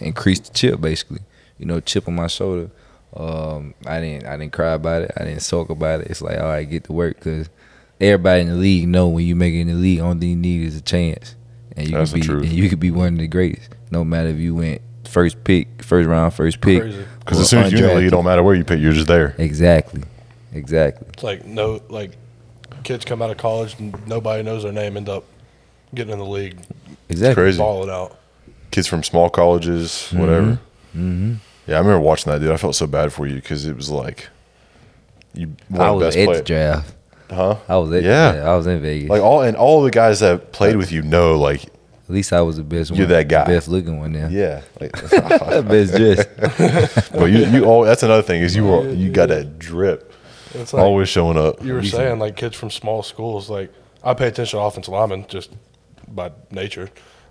[0.02, 1.20] increase the chip, basically.
[1.58, 2.70] You know, chip on my shoulder.
[3.16, 5.12] Um, I didn't I didn't cry about it.
[5.18, 6.08] I didn't sulk about it.
[6.12, 7.50] It's like, all right, get to work because
[8.00, 10.36] everybody in the league know when you make it in the league, only thing you
[10.36, 11.36] need is a chance.
[11.76, 12.44] And you That's could the be truth.
[12.44, 13.70] and you could be one of the greatest.
[13.92, 16.82] No matter if you went first pick, first round, first pick.
[16.82, 17.06] Crazy.
[17.20, 18.12] Because or as soon as you're in the league, it undrafted.
[18.12, 19.36] don't matter where you pick, you're just there.
[19.38, 20.04] Exactly.
[20.54, 21.08] Exactly.
[21.14, 22.12] It's like no, like
[22.84, 25.24] kids come out of college and nobody knows their name, end up
[25.94, 26.58] getting in the league,
[27.10, 27.44] Exactly.
[27.44, 27.58] crazy.
[27.58, 28.18] balling out.
[28.72, 30.60] Kids from small colleges, whatever.
[30.96, 31.34] Mm-hmm.
[31.68, 32.52] Yeah, I remember watching that, dude.
[32.52, 34.30] I felt so bad for you because it was like
[35.34, 36.96] you one I the was best at the players, draft.
[37.30, 37.56] huh?
[37.68, 38.34] I was at Yeah.
[38.36, 38.52] yeah.
[38.52, 39.10] I was in Vegas.
[39.10, 41.72] Like all and all the guys that played with you know, like At
[42.10, 43.10] least I was the best You're one.
[43.10, 43.46] that guy.
[43.46, 44.30] Best looking one there.
[44.32, 44.92] yeah, like,
[45.68, 47.12] best dressed.
[47.14, 50.09] well, you you all that's another thing is you were, you got that drip
[50.54, 51.64] It's like always showing up.
[51.64, 53.50] you were saying, like kids from small schools.
[53.50, 53.72] Like
[54.04, 55.52] I pay attention to offensive linemen just
[56.08, 56.90] by nature,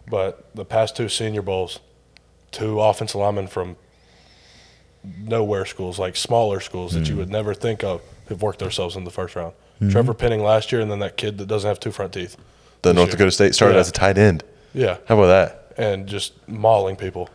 [0.09, 1.81] but the past two Senior Bowls,
[2.52, 3.76] two offensive linemen from
[5.18, 7.18] nowhere schools, like smaller schools that you Mm.
[7.18, 9.52] would never think of, have worked themselves in the first round.
[9.90, 12.37] Trevor Penning last year, and then that kid that doesn't have two front teeth.
[12.83, 13.12] The North year.
[13.12, 13.81] Dakota State started Yeah.
[13.81, 14.42] as a tight end.
[14.74, 15.72] Yeah, How about that?
[15.83, 17.28] and just mauling people.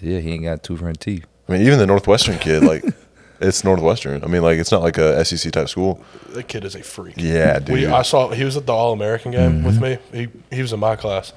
[0.00, 1.26] yeah, he ain't got two front teeth.
[1.48, 2.82] I mean, even the Northwestern kid, like
[3.40, 4.22] it's Northwestern.
[4.22, 6.02] I mean, like it's not like a SEC type school.
[6.30, 7.14] That kid is a freak.
[7.16, 7.70] Yeah, dude.
[7.74, 9.98] We, I saw he was at the All American game with me.
[10.12, 11.32] He he was in my class.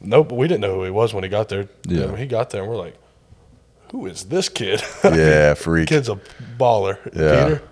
[0.00, 1.68] Nope, we didn't know who he was when he got there.
[1.88, 2.00] Yeah.
[2.00, 2.96] Yeah, when he got there, and we're like,
[3.92, 5.88] "Who is this kid?" yeah, freak.
[5.88, 6.18] Kid's a
[6.58, 6.98] baller.
[7.16, 7.44] Yeah.
[7.44, 7.62] Peter,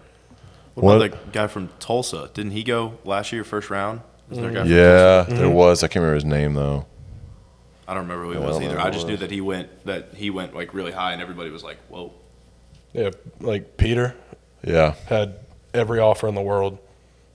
[0.74, 2.30] What What- about the guy from Tulsa?
[2.32, 4.00] Didn't he go last year, first round?
[4.30, 5.36] Is there a guy Yeah, Mm-hmm.
[5.36, 5.82] there was.
[5.82, 6.86] I can't remember his name though.
[7.86, 8.80] I don't remember who he I was don't either.
[8.80, 11.20] I just who it knew that he went that he went like really high, and
[11.20, 12.14] everybody was like, "Whoa!"
[12.92, 14.14] Yeah, like Peter
[14.66, 15.40] Yeah, had
[15.74, 16.78] every offer in the world,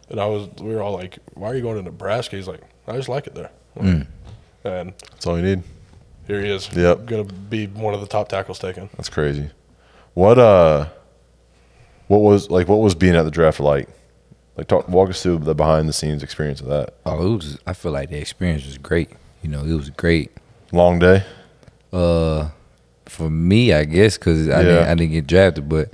[0.10, 0.48] and I was.
[0.60, 3.28] We were all like, "Why are you going to Nebraska?" He's like, "I just like
[3.28, 3.52] it there."
[4.64, 5.64] And that's all you need.
[6.28, 6.70] here he is.
[6.76, 7.06] Yep.
[7.06, 8.90] gonna be one of the top tackles taken.
[8.98, 9.50] That's crazy.
[10.14, 10.88] What uh,
[12.08, 12.68] what was like?
[12.68, 13.88] What was being at the draft like?
[14.58, 16.96] Like, talk, walk us through the behind the scenes experience of that.
[17.06, 17.60] Oh, it was.
[17.68, 19.12] I feel like the experience was great.
[19.44, 20.32] You know, it was great.
[20.72, 21.24] Long day.
[21.94, 22.50] Uh,
[23.10, 24.68] for me, I guess, because I, Yeah.
[24.68, 25.92] didn't, I didn't get drafted, but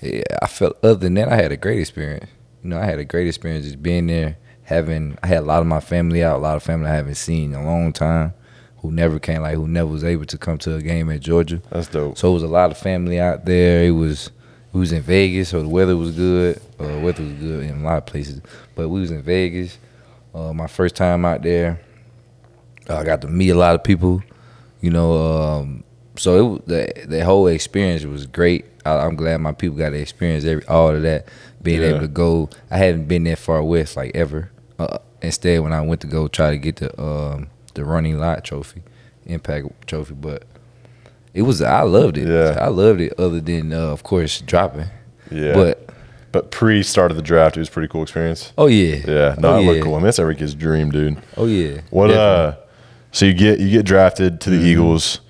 [0.00, 2.30] yeah, I felt other than that, I had a great experience.
[2.62, 5.18] You know, I had a great experience just being there, having.
[5.22, 7.52] I had a lot of my family out, a lot of family I haven't seen
[7.54, 8.34] in a long time,
[8.78, 11.60] who never came, like who never was able to come to a game at Georgia.
[11.70, 12.18] That's dope.
[12.18, 13.84] So it was a lot of family out there.
[13.84, 14.30] It was
[14.72, 16.60] we was in Vegas, so the weather was good.
[16.80, 18.40] Uh, weather was good in a lot of places,
[18.74, 19.78] but we was in Vegas.
[20.34, 21.80] Uh, my first time out there,
[22.88, 24.22] Uh, I got to meet a lot of people.
[24.80, 25.84] You know, um,
[26.16, 28.64] so it the the whole experience was great.
[28.84, 31.26] I, I'm glad my people got to experience every all of that.
[31.62, 31.88] Being Yeah.
[31.88, 34.50] able to go, I hadn't been that far west like ever.
[34.78, 38.44] Uh, instead, when I went to go try to get the um, the Ronnie Lott
[38.44, 38.82] trophy,
[39.26, 40.42] impact trophy, but
[41.34, 42.26] it was I loved it.
[42.28, 42.58] Yeah.
[42.60, 43.12] I loved it.
[43.18, 44.86] Other than uh, of course dropping,
[45.30, 45.88] Yeah, but
[46.32, 48.52] but pre start of the draft, it was a pretty cool experience.
[48.58, 49.70] oh yeah, Yeah, no, oh, it yeah.
[49.70, 49.94] looked cool.
[49.94, 51.16] I mean, that's every kid's dream, dude.
[51.36, 51.80] Oh yeah.
[51.90, 52.18] What Definitely.
[52.18, 52.54] uh
[53.12, 54.66] so you get you get drafted to the Mm-hmm.
[54.66, 55.20] Eagles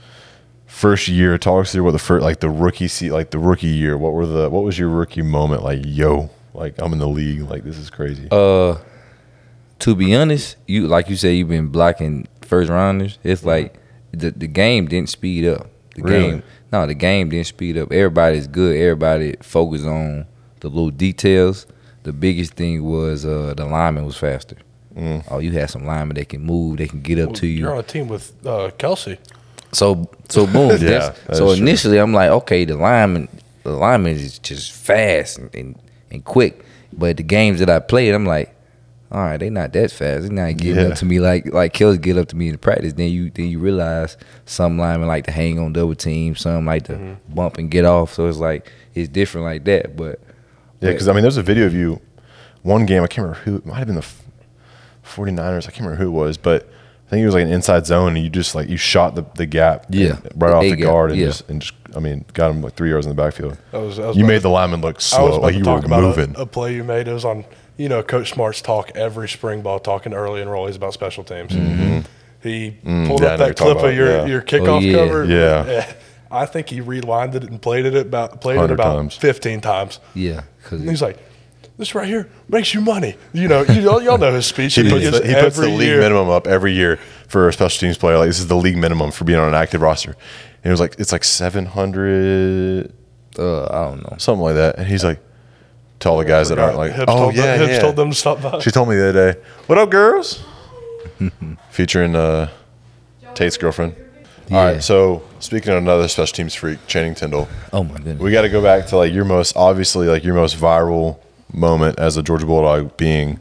[0.73, 1.37] first year.
[1.39, 3.97] Talk us through what the first like the rookie seat like the rookie year.
[3.99, 5.81] What were the what was your rookie moment like?
[5.85, 7.43] Yo, like I'm in the league.
[7.43, 8.29] Like this is crazy.
[8.31, 8.79] Uh,
[9.81, 13.19] to be honest, you like you said, you've been blocking first rounders.
[13.23, 13.75] It's like
[14.13, 15.69] the the game didn't speed up.
[15.95, 16.31] The Really?
[16.31, 17.93] game, no, the game didn't speed up.
[17.93, 18.77] Everybody's good.
[18.77, 20.27] Everybody focused on
[20.61, 21.67] the little details.
[22.05, 24.57] The biggest thing was uh, the lineman was faster.
[24.97, 25.25] Mm.
[25.31, 26.79] Oh, you had some linemen that can move.
[26.79, 27.61] They can get up to you.
[27.61, 29.19] You're on a team with uh, Kelce.
[29.73, 30.71] So so boom.
[30.71, 31.67] Yeah, that's- that so is true.
[31.67, 33.29] initially I'm like, okay, the lineman
[33.65, 35.79] the linemen is just fast and, and,
[36.11, 36.65] and quick.
[36.93, 38.55] But the games that I played, I'm like,
[39.11, 40.23] all right, they not that fast.
[40.23, 40.89] They're not getting Yeah.
[40.91, 42.93] up to me like like Kelce get up to me in practice.
[42.95, 46.85] Then you then you realize some linemen like to hang on double team, some like
[46.85, 47.35] to Mm-hmm.
[47.35, 48.13] bump and get off.
[48.15, 49.97] So it's like it's different like that.
[49.97, 50.21] But
[50.81, 52.01] Yeah, because I mean, there's a video of you.
[52.63, 53.57] One game, I can't remember who.
[53.57, 54.07] It might have been the
[55.05, 55.67] 49ers.
[55.67, 56.69] I can't remember who it was, but
[57.13, 59.47] think it was like an inside zone, and you just like you shot the, the
[59.47, 60.19] gap, Yeah.
[60.35, 61.27] right off A the gap, guard, and yeah.
[61.27, 63.59] just and just I mean, got him like three yards in the backfield.
[63.73, 65.53] I was, I was You made to- the lineman look I was slow, about like
[65.53, 66.35] to you talk were about moving.
[66.37, 67.07] A, a play you made.
[67.09, 67.45] It was on,
[67.77, 71.53] you know, Coach Smart's talk every spring ball, talking early and rollies about special teams.
[71.53, 72.09] He pulled Mm-hmm.
[72.89, 74.27] Mm, yeah, up that clip of your, yeah.
[74.27, 74.93] your kickoff Oh, yeah.
[74.97, 75.25] cover.
[75.27, 75.93] Yeah.
[76.31, 79.15] I think he rewinded it and played it about played it about times.
[79.17, 80.01] 15 times.
[80.15, 81.19] yeah, he's like,
[81.83, 84.75] "This right here makes you money." You know, you all, y'all know his speech.
[84.77, 86.01] He that puts, the, he puts the league year.
[86.01, 88.19] minimum up every year for a special teams player.
[88.19, 90.11] Like this is the league minimum for being on an active roster.
[90.65, 92.93] And it was like it's like seven hundred
[93.39, 94.17] uh, I don't know.
[94.19, 94.79] something like that.
[94.79, 95.19] And he's like,
[96.01, 97.79] to all the guys that aren't like, Hibbs oh told yeah, them, yeah.
[97.81, 98.59] told them to stop by.
[98.61, 100.45] She told me the other day, "What up, girls?"
[101.71, 102.49] Featuring uh,
[103.35, 103.95] Tate's girlfriend.
[104.51, 104.65] All Yeah.
[104.73, 104.83] right.
[104.83, 108.19] So speaking of another special teams freak, Channing Tindall, Oh my goodness.
[108.21, 111.19] we got to go back to like your most obviously like your most viral
[111.53, 113.39] moment as a Georgia Bulldog being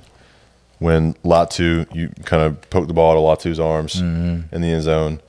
[0.79, 4.83] when Latu you kind of poked the ball out of Latu's arms in the end
[4.83, 5.21] zone.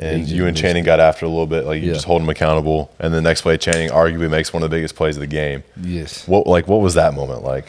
[0.00, 1.94] And you and Channing got after a little bit, like you Yeah.
[1.94, 2.88] just hold him accountable.
[3.00, 5.64] And the next play, Channing arguably makes one of the biggest plays of the game.
[5.82, 6.26] yes.
[6.28, 7.66] What like what was that moment like?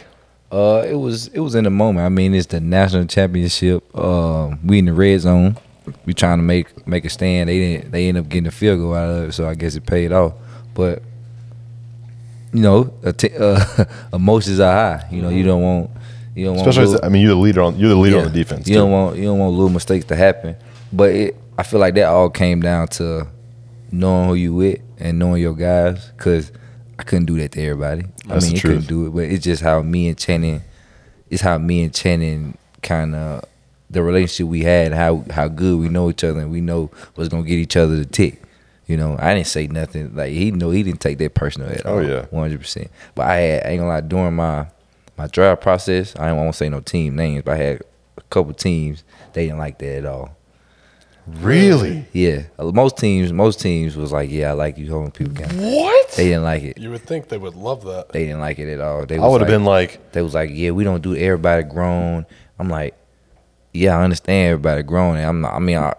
[0.52, 2.06] Uh, it was it was in the moment.
[2.06, 3.84] I mean, it's the national championship.
[3.98, 5.58] Um, we in the red zone.
[6.06, 7.50] We trying to make make a stand.
[7.50, 7.92] They didn't.
[7.92, 10.12] They end up getting a field goal out of it, so I guess it paid
[10.12, 10.34] off.
[10.76, 11.02] But
[12.54, 15.08] you know, att- uh, emotions are high.
[15.12, 15.92] You know, you don't want
[16.36, 18.26] you don't Especially, want as, I mean, you're the leader on you're the leader on
[18.26, 18.68] the defense.
[18.68, 18.80] You too.
[18.82, 20.56] don't want you don't want little mistakes to happen.
[20.92, 23.28] But it, I feel like that all came down to
[23.92, 26.12] knowing who you with and knowing your guys.
[26.18, 26.52] Cause
[26.98, 28.04] I couldn't do that to everybody.
[28.26, 29.10] That's I mean, I couldn't do it.
[29.12, 30.62] But it's just how me and Channing,
[31.30, 33.46] it's how me and Channing kind of
[33.90, 37.30] the relationship we had, how how good we know each other, and we know what's
[37.30, 38.42] gonna get each other to tick.
[38.90, 40.16] You know, I didn't say nothing.
[40.16, 42.04] Like he know he didn't take that personal at Oh, all.
[42.04, 42.26] yeah.
[42.32, 42.90] one hundred percent.
[43.16, 44.68] But I had I ain't gonna lie during my
[45.18, 46.16] my draft process.
[46.20, 47.82] I don't want to say no team names, but I had
[48.18, 50.36] a couple teams they didn't like that at all.
[51.28, 52.06] really.
[52.14, 55.70] Yeah, most teams most teams was like, yeah, I like you holding people accountable.
[55.78, 56.12] What?
[56.14, 56.78] They didn't like it.
[56.80, 58.10] You would think they would love that.
[58.10, 59.06] They didn't like it at all.
[59.06, 61.64] They I would have like- been like, they was like, yeah, we don't do everybody
[61.64, 62.26] grown.
[62.58, 62.96] I'm like,
[63.74, 65.18] yeah, I understand everybody grown.
[65.18, 65.54] And I'm not.
[65.54, 65.94] I mean, I,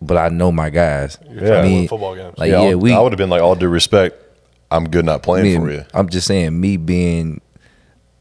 [0.00, 1.18] but I know my guys.
[1.30, 1.58] Yeah.
[1.58, 2.36] I mean, Football games.
[2.38, 4.22] Like yeah, yeah, I, would have been like, all due respect,
[4.70, 5.84] I'm good not playing me, for you.
[5.94, 7.40] I'm just saying, me being,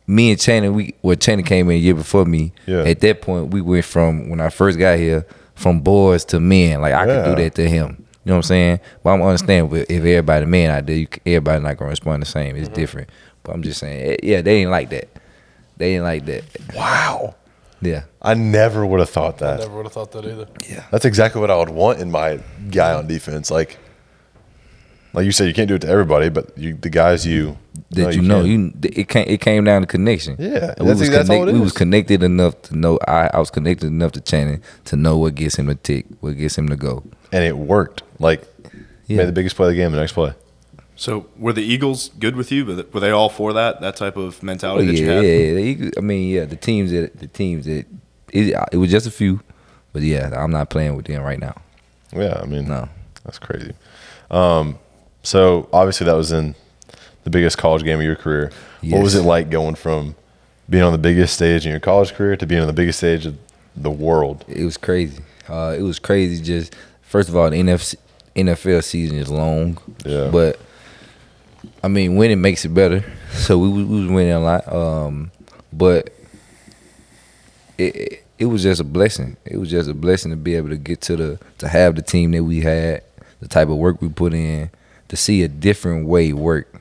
[0.07, 2.53] me and Channing, we well, Channing came in a year before me.
[2.65, 2.83] Yeah.
[2.83, 6.81] At that point, we went from when I first got here, from boys to men.
[6.81, 7.23] Like I Yeah.
[7.23, 8.05] could do that to him.
[8.23, 8.79] You know what I'm saying?
[9.03, 12.55] But I'm understand if if everybody man out there, everybody not gonna respond the same.
[12.55, 12.65] Mm-hmm.
[12.65, 13.09] It's different.
[13.43, 15.09] But I'm just saying, eh, yeah, they didn't like that.
[15.77, 16.43] They didn't like that.
[16.73, 17.35] Wow.
[17.85, 18.03] Yeah.
[18.21, 19.53] I never would have thought that.
[19.53, 19.63] I that.
[19.63, 20.47] never would have thought that either.
[20.67, 20.83] Yeah.
[20.91, 22.39] That's exactly what I would want in my
[22.71, 23.51] guy on defense.
[23.51, 23.77] Like,
[25.13, 27.57] like you said, you can't do it to everybody, but you, the guys you
[27.91, 28.49] that you know, can.
[28.51, 30.35] you it came it came down to connection.
[30.37, 32.99] Yeah, And we that's- was that's all connect- we was connected enough to know.
[33.07, 36.37] I I was connected enough to Channing to know what gets him to tick, what
[36.37, 37.03] gets him to go.
[37.31, 38.01] and it worked.
[38.19, 38.43] Like,
[39.07, 39.17] Yeah.
[39.17, 40.33] made the biggest play of the game the next play.
[40.95, 42.65] So were the Eagles good with you?
[42.65, 43.81] Were they- Were they all for that?
[43.81, 45.23] That type of Oh, mentality that you yeah, had?
[45.25, 45.53] yeah.
[45.53, 47.85] the Eagles- I mean, yeah, the teams that the teams that
[48.31, 49.41] it, it was just a few,
[49.93, 51.55] but yeah, I'm not playing with them right now.
[52.15, 52.87] Yeah, I mean, No.
[53.25, 53.73] that's crazy.
[54.31, 54.79] Um,
[55.23, 56.55] so obviously that was in
[57.23, 58.51] the biggest college game of your career.
[58.83, 60.15] What was it like going from
[60.69, 63.25] being on the biggest stage in your college career to being on the biggest stage
[63.25, 63.35] of
[63.75, 64.45] the world?
[64.47, 65.19] It was crazy.
[65.49, 66.41] Uh, it was crazy.
[66.41, 67.95] Just first of all, the NFC,
[68.35, 69.77] NFL season is long.
[70.05, 70.29] Yeah.
[70.31, 70.59] But
[71.85, 73.05] I mean, winning makes it better.
[73.33, 74.67] So we, we was winning a lot.
[74.73, 75.29] Um,
[75.71, 76.11] but
[77.77, 79.37] it, it was just a blessing.
[79.45, 82.01] It was just a blessing to be able to get to the to have the
[82.01, 83.03] team that we had,
[83.39, 84.71] the type of work we put in,
[85.09, 86.73] to see a different way work.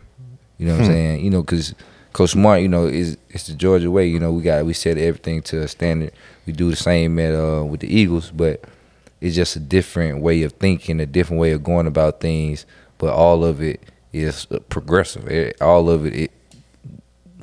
[0.57, 1.23] You know what I'm saying?
[1.23, 1.75] You know, because
[2.15, 4.07] Coach Smart, you know, is it's the Georgia way.
[4.07, 6.13] You know, we got we set everything to a standard.
[6.47, 8.65] We do the same at uh, with the Eagles, but
[9.21, 12.65] it's just a different way of thinking, a different way of going about things.
[12.97, 13.83] But all of it
[14.15, 15.29] is uh, progressive.
[15.29, 16.31] Eh, All of it, it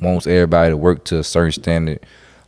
[0.02, 2.00] wants everybody to work to a certain standard,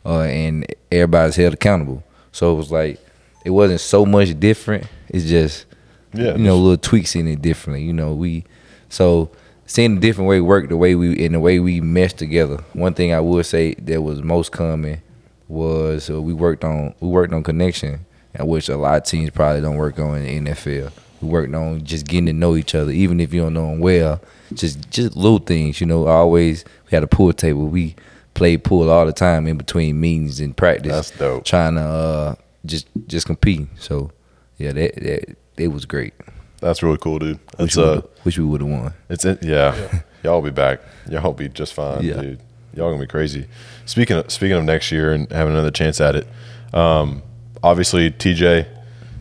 [0.04, 2.02] uh, and everybody's held accountable.
[2.32, 3.00] So it was like
[3.44, 4.86] it wasn't so much different.
[5.08, 5.66] It's just
[6.12, 7.84] Yeah, you know, little tweaks in it differently.
[7.84, 8.44] You know, we
[8.88, 9.30] so
[9.66, 12.58] seeing the different way work, the way we and the way we mesh together.
[12.72, 15.02] One thing I would say that was most common
[15.48, 18.06] was uh, we worked on we worked on connection,
[18.40, 20.92] which a lot of teams probably don't work on in the NFL.
[21.24, 23.80] We worked on just getting to know each other, even if you don't know them
[23.80, 24.20] well.
[24.52, 26.06] Just just little things, you know.
[26.06, 27.66] Always we had a pool table.
[27.66, 27.96] We
[28.34, 30.92] played pool all the time in between meetings and practice.
[30.92, 31.44] That's dope.
[31.44, 32.34] Trying to uh,
[32.66, 33.66] just just compete.
[33.78, 34.10] So
[34.58, 36.14] yeah, that that it was great.
[36.60, 37.38] That's really cool, dude.
[37.58, 38.94] Wish That's we uh, would've- wish we would have won.
[39.08, 39.42] it's it.
[39.42, 40.80] Yeah, y'all will be back.
[41.10, 42.20] Y'all will be just fine, Yeah.
[42.20, 42.40] dude.
[42.74, 43.46] Y'all gonna be crazy.
[43.86, 46.26] Speaking of speaking of next year and having another chance at it,
[46.72, 47.22] um,
[47.62, 48.66] obviously TJ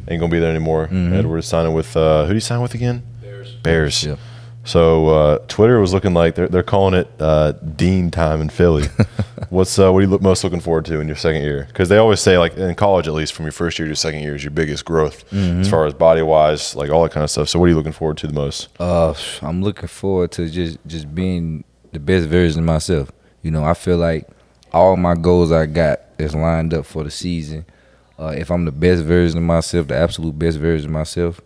[0.07, 0.85] ain't gonna be there anymore.
[0.87, 1.13] Mm-hmm.
[1.13, 3.03] Edwards signing with uh, who do you sign with again?
[3.21, 3.51] Bears.
[3.55, 4.03] Bears.
[4.03, 4.15] Yeah.
[4.65, 8.87] So uh, Twitter was looking like they're they're calling it uh, Dean time in Philly.
[9.49, 11.65] What's uh, what are you look, most looking forward to in your second year?
[11.67, 13.95] Because they always say like in college at least from your first year to your
[13.95, 15.61] second year is your biggest growth Mm-hmm.
[15.61, 17.49] as far as body wise, like all that kind of stuff.
[17.49, 18.69] So what are you looking forward to the most?
[18.79, 23.11] Uh, I'm looking forward to just just being the best version of myself.
[23.41, 24.27] You know, I feel like
[24.71, 27.65] all my goals I got is lined up for the season.
[28.23, 31.41] Uh, if I'm the best version of myself, the absolute best version of myself,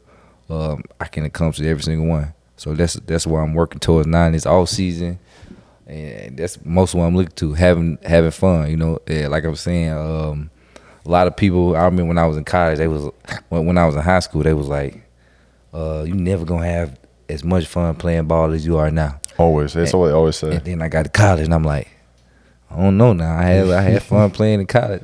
[0.48, 2.34] um, I can accomplish every single one.
[2.56, 5.18] So that's that's what I'm working towards in this off season,
[5.88, 8.70] and that's most of what I'm looking to having having fun.
[8.70, 10.52] You know, yeah, like I was saying, um,
[11.06, 11.76] a lot of people.
[11.76, 13.10] I remember when I was in college, they was
[13.50, 15.04] when, when I was in high school, they was like,
[15.74, 19.74] uh, "You never gonna have as much fun playing ball as you are now." Always,
[19.74, 20.56] that's what they always say.
[20.56, 21.88] And then I got to college, and I'm like,
[22.70, 23.38] I don't know now.
[23.38, 25.04] I had I had fun playing in college,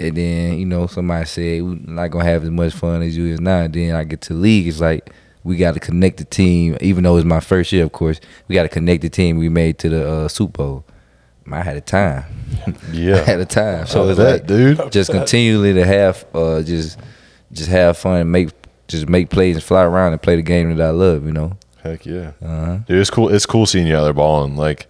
[0.00, 3.26] and then you know somebody said we're not gonna have as much fun as you
[3.26, 3.60] is now.
[3.60, 5.10] And then I get to league, it's like
[5.44, 6.76] we got to connect the team.
[6.80, 9.48] Even though it's my first year, of course, we got to connect the team we
[9.48, 10.84] made to the uh, Super Bowl.
[11.52, 12.24] I had a time.
[12.92, 13.16] Yeah.
[13.16, 13.86] I had a time.
[13.86, 14.92] So it's like, dude.
[14.92, 16.98] just continually to have, uh, just,
[17.52, 18.50] just have fun and make,
[18.88, 21.24] just make plays and fly around and play the game that I love.
[21.24, 21.56] You know.
[21.82, 22.78] Heck yeah, Uh-huh.
[22.86, 22.98] dude.
[23.00, 23.28] It's cool.
[23.30, 24.86] It's cool seeing you out there balling, like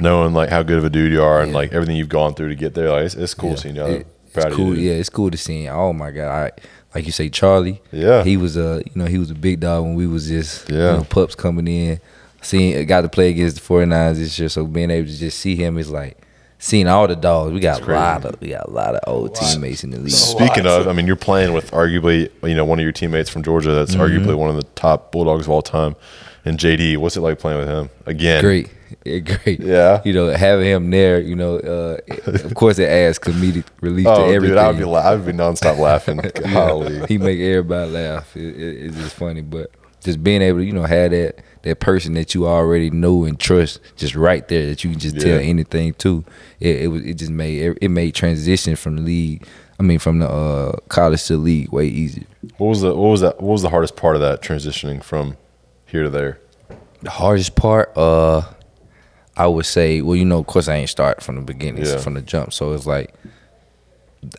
[0.00, 2.48] knowing like how good of a dude you are and like everything you've gone through
[2.50, 2.90] to get there.
[2.90, 3.56] Like it's, it's cool Yeah.
[3.56, 4.00] seeing you out there.
[4.00, 4.78] It- Proud it's of you, cool.
[4.78, 5.64] yeah, it's cool to see.
[5.64, 5.74] him.
[5.76, 6.28] Oh my god!
[6.28, 6.60] I,
[6.94, 7.80] like you say, Charlie.
[7.92, 8.24] Yeah.
[8.24, 10.92] he was a you know he was a big dog when we was just Yeah.
[10.92, 12.00] you know, pups coming in.
[12.40, 15.56] Seeing got to play against the 49ers this year, so being able to just see
[15.56, 16.16] him is like
[16.60, 17.52] seeing all the dogs.
[17.52, 20.12] We got a lot of we got a lot of old teammates in the league.
[20.12, 23.42] Speaking of, I mean, you're playing with arguably, you know, one of your teammates from
[23.42, 23.72] Georgia.
[23.72, 24.00] That's Mm-hmm.
[24.28, 25.96] arguably one of the top Bulldogs of all time.
[26.44, 28.42] And JD, what's it like playing with him again?
[28.42, 28.72] Great, Yeah,
[29.04, 29.60] great.
[29.60, 30.00] Yeah.
[30.04, 31.20] you know having him there.
[31.20, 34.50] You know, uh, of course it adds comedic relief to Oh, everything.
[34.56, 36.18] dude, I would be, la- I would be nonstop laughing.
[36.52, 37.06] Golly.
[37.06, 38.36] he make everybody laugh.
[38.36, 39.70] It, it, it's just funny, but
[40.02, 43.38] just being able to you know have that that person that you already know and
[43.38, 46.24] trust just right there that you can just tell anything to.
[46.60, 49.46] It, it was it just made it made transition from the league.
[49.80, 52.24] I mean, from the uh, college to the league way easier.
[52.56, 53.40] What was the what was that?
[53.40, 55.36] What was the hardest part of that transitioning from
[55.86, 56.40] here to there?
[57.02, 58.42] The hardest part, uh,
[59.38, 61.98] I would say, well, you know, of course, I ain't start from the beginning, Yeah.
[61.98, 62.52] from the jump.
[62.52, 63.14] So it's like,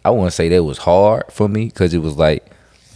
[0.03, 2.45] I wouldn't say that was hard for me because it was like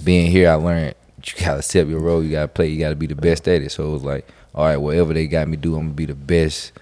[0.03, 0.49] being here.
[0.49, 3.47] I learned you gotta step your role, you gotta play, you gotta be the best
[3.47, 3.71] at it.
[3.71, 6.13] So it was like, all right, whatever they got me do, I'm gonna be the
[6.15, 6.73] best.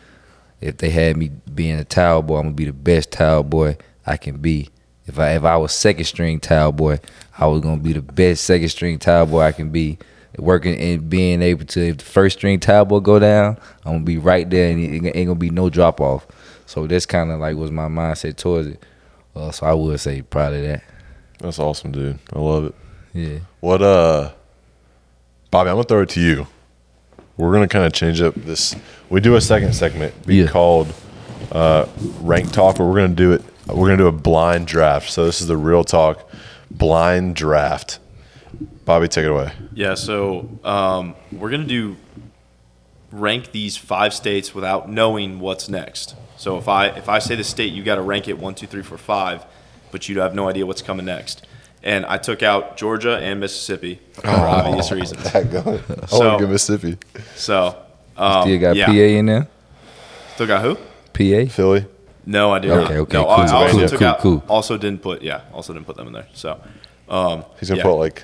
[0.60, 3.78] If they had me being a towel boy, I'm gonna be the best towel boy
[4.06, 4.70] I can be.
[5.06, 7.00] If I if I was second string towel boy,
[7.38, 10.00] I was gonna be the best second string towel boy I can be.
[10.42, 14.18] Working and being able to, if the first string boy go down, I'm gonna be
[14.18, 16.26] right there, and it ain't gonna be no drop off.
[16.66, 18.84] So that's kind of like was my mindset towards it.
[19.36, 20.84] Uh, so I would say probably that.
[21.40, 22.18] That's awesome, dude.
[22.34, 22.76] I love it.
[23.14, 23.40] Yeah.
[23.60, 24.32] What uh
[25.52, 26.48] Bobby, I'm gonna throw it to you.
[27.38, 28.76] We're gonna kind of change up this.
[29.10, 30.48] We do a second segment be Yeah.
[30.48, 30.92] called
[31.52, 31.86] uh,
[32.22, 33.44] rank talk, but we're gonna do it.
[33.68, 35.12] We're gonna do a blind draft.
[35.12, 36.28] So this is the real talk
[36.72, 38.00] blind draft.
[38.86, 39.52] Bobby, take it away.
[39.74, 41.96] Yeah, so um, we're gonna do
[43.12, 46.16] rank these five states without knowing what's next.
[46.38, 48.68] So if I if I say the state, you got to rank it one, two,
[48.68, 49.46] three, four, five,
[49.92, 51.46] but you have no idea what's coming next.
[51.84, 55.26] And I took out Georgia and Mississippi for obvious reasons.
[55.36, 56.98] I want So- to go Mississippi,
[57.36, 57.76] So
[58.18, 58.86] um, Still got yeah.
[58.86, 59.48] PA in there.
[60.36, 60.76] Still got who?
[61.14, 61.52] PA.
[61.52, 61.86] Philly.
[62.26, 63.00] No, I did Okay, not.
[63.02, 64.20] okay, no, cool, I also cool, took cool, out.
[64.20, 64.44] cool.
[64.48, 65.24] Also didn't put.
[65.24, 66.28] Yeah, also didn't put them in there.
[66.34, 66.62] So
[67.10, 67.84] um, He's gonna yeah.
[67.84, 68.24] put like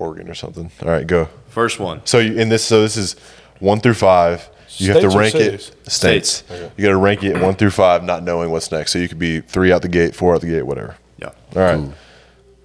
[0.00, 0.70] Oregon or something.
[0.82, 1.28] All right, go.
[1.48, 2.00] first one.
[2.06, 3.14] So you, in this, so this is
[3.60, 4.48] one through five.
[4.76, 5.72] You have States to or rank it cities?
[5.92, 6.28] states.
[6.28, 6.72] States.
[6.76, 8.92] You got to rank it one through five, not knowing what's next.
[8.92, 10.96] So you could be three out the gate, four out the gate, whatever.
[11.18, 11.32] Yeah.
[11.54, 11.92] All right.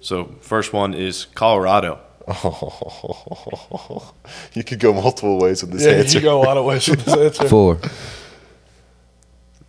[0.00, 1.98] So first one is Colorado.
[4.54, 6.18] you could go multiple ways with this Yeah, answer.
[6.18, 7.48] you go a lot of ways with this answer.
[7.48, 7.78] Four.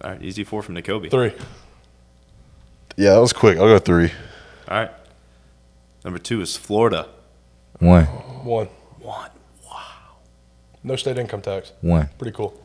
[0.03, 1.09] All right, easy four from Nakobe.
[1.11, 1.33] Three.
[2.95, 3.57] Yeah, that was quick.
[3.57, 4.11] I'll go three.
[4.67, 4.91] All right.
[6.05, 7.07] Number two is Florida.
[7.79, 8.05] One.
[8.05, 8.67] One.
[8.99, 9.29] One.
[9.65, 9.81] Wow.
[10.83, 11.71] No state income tax.
[11.81, 12.09] One.
[12.17, 12.59] Pretty cool.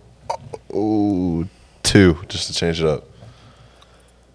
[0.74, 1.48] Ooh,
[1.82, 3.04] two, just to change it up.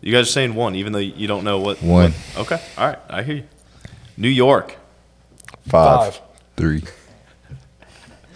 [0.02, 1.82] You guys are saying one, even though you don't know what.
[1.82, 2.12] One.
[2.12, 2.62] what- okay.
[2.78, 3.00] All right.
[3.10, 3.44] I hear you.
[4.16, 4.76] New York.
[5.68, 6.14] Five.
[6.16, 6.22] Five.
[6.56, 6.84] Three.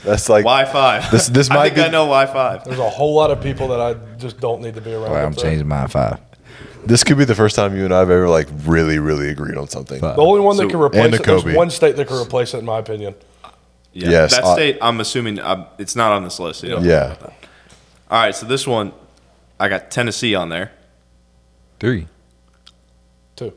[0.04, 1.12] That's like Why five?
[1.12, 2.64] This- this I might think be- I know why five.
[2.64, 5.06] There's a whole lot of people that I just don't need to be around.
[5.10, 5.44] All right, I'm there.
[5.44, 6.18] changing mine five.
[6.86, 9.58] This could be the first time you and I have ever like really, really agreed
[9.58, 10.00] on something.
[10.00, 10.16] Five.
[10.16, 11.26] The only one So- that can replace And the it.
[11.26, 11.56] There's Kobe.
[11.56, 13.16] one state that can replace it, in my opinion.
[13.94, 14.78] Yeah, Yes, that I- state.
[14.82, 16.64] I'm assuming um, it's not on this list.
[16.64, 16.80] You know?
[16.80, 17.16] Yeah.
[18.10, 18.94] All right, so this one,
[19.60, 20.72] I got Tennessee on there.
[21.80, 22.08] Three.
[23.36, 23.54] Two.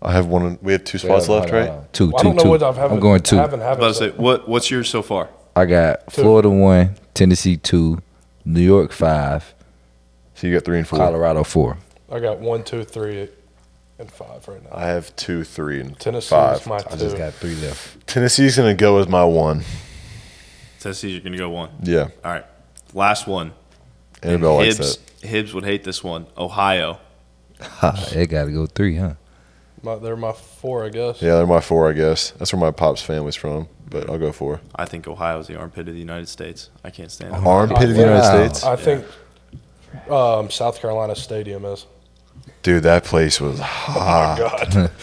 [0.00, 0.58] I have one.
[0.62, 1.92] We have two spots left, right?
[1.92, 3.36] Two, Well, I don't know what I've haven't, I'm going two.
[3.36, 5.28] Haven't, I haven't was about to say, what what's yours so far?
[5.56, 7.98] I got Florida one, Tennessee two,
[8.44, 9.54] New York five,
[10.38, 11.00] So you got three and four.
[11.00, 11.76] Colorado four.
[12.12, 13.28] I got one, two, three,
[13.98, 14.70] and five right now.
[14.72, 16.64] I have two, three, and Tennessee's five.
[16.68, 18.06] my I just got three left.
[18.06, 19.64] Tennessee's gonna go as my one.
[20.78, 21.70] Tennessee, you're gonna go one.
[21.82, 22.44] Yeah, All right,
[22.94, 23.52] last one.
[24.22, 25.26] Annabelle likes Hibbs, that.
[25.26, 26.26] Hibbs would hate this one.
[26.36, 26.98] Ohio.
[28.12, 29.14] It got to go three, huh?
[29.82, 31.20] My, they're my four, I guess.
[31.20, 32.30] Yeah, they're my four, I guess.
[32.32, 34.60] That's where my pop's family's from, but I'll go four.
[34.76, 36.70] I think Ohio is the armpit of the United States.
[36.84, 37.44] I can't stand it.
[37.44, 38.46] Armpit of the United Wow.
[38.48, 39.04] States, I think
[40.10, 41.86] um, South Carolina Stadium is.
[42.62, 42.82] dude.
[42.84, 44.38] That place was hot.
[44.38, 44.90] God.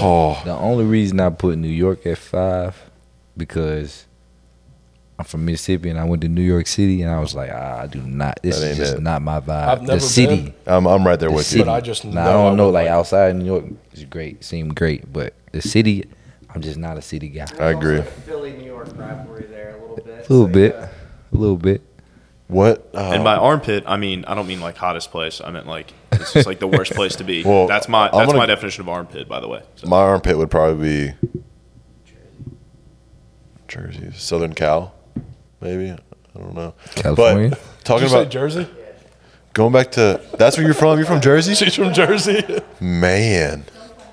[0.00, 2.80] Oh, The only reason I put New York at five
[3.36, 4.06] because
[5.18, 7.80] I'm from Mississippi and I went to New York City and I was like, ah,
[7.82, 8.38] I do not.
[8.42, 9.00] This is just it.
[9.00, 9.68] not my vibe.
[9.68, 10.54] I've never the city, been.
[10.66, 11.64] I'm, I'm right there the with city.
[11.64, 11.70] you.
[11.70, 12.90] I just Now, know I I don't know, like like it.
[12.92, 16.04] outside New York is great, seemed great, but the city,
[16.50, 17.46] I'm just not a city guy.
[17.58, 18.02] I agree.
[18.02, 20.28] Philly, New York rivalry there a little bit.
[20.28, 20.90] A little bit, a
[21.32, 21.82] little bit.
[22.46, 22.90] What?
[22.94, 25.40] Uh, And by armpit, I mean I don't mean like hottest place.
[25.42, 27.42] I meant like it's just like the worst place to be.
[27.42, 29.62] Well, that's my that's gonna- my definition of armpit, by the way.
[29.76, 31.40] So, my armpit would probably be
[33.68, 34.94] Jersey, Southern Cal,
[35.60, 35.90] maybe.
[35.90, 36.74] I don't know.
[36.96, 37.50] California?
[37.50, 38.66] But Did talking you say about Jersey?
[39.52, 40.98] going back to that's where you're from.
[40.98, 42.44] You're from Jersey, She's from Jersey.
[42.80, 43.64] man.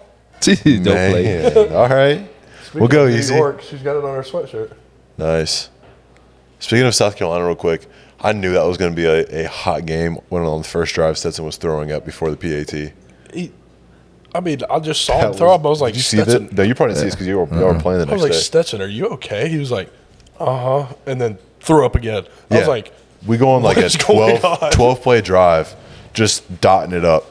[0.41, 1.23] Don't play.
[1.53, 1.73] Man.
[1.73, 2.27] All right,
[2.73, 3.35] we'll go New easy.
[3.35, 4.73] York, she's got it on her sweatshirt.
[5.17, 5.69] Nice.
[6.59, 7.87] Speaking of South Carolina, real quick,
[8.23, 10.93] I knew that was going to be a, a hot game when on the first
[10.95, 12.93] drive Stetson was throwing up before the PAT.
[13.33, 13.51] He,
[14.33, 15.65] I mean, I just saw him That throw was- up.
[15.65, 16.45] I was like, Did you see Stetson.
[16.47, 16.53] that?
[16.53, 18.21] No, you probably didn't see this because you were, you were playing the I was
[18.23, 18.37] like, day.
[18.37, 19.49] Stetson, are you okay?
[19.49, 19.91] He was like,
[20.39, 22.25] uh huh, and then threw up again.
[22.49, 22.93] I was like,
[23.27, 25.75] we go on like a 12, 12 play drive,
[26.13, 27.25] just dotting it up,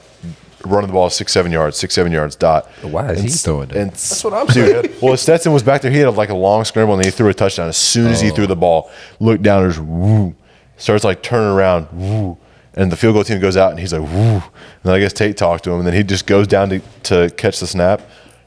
[0.64, 2.66] running the ball six, seven yards, six, seven yards, dot.
[2.82, 3.76] Why is And he throwing that?
[3.76, 4.94] And That's what I'm saying.
[5.02, 5.90] Well, Stetson was back there.
[5.90, 7.68] He had like a long scramble and he threw a touchdown.
[7.68, 10.34] As soon as he threw the ball, looked down, there's woo,
[10.80, 12.38] starts like turning around, woo,
[12.74, 14.08] and the field goal team goes out and he's like woo.
[14.08, 14.42] And
[14.82, 17.30] then I guess Tate talked to him and then he just goes down to, to
[17.36, 18.02] catch the snap.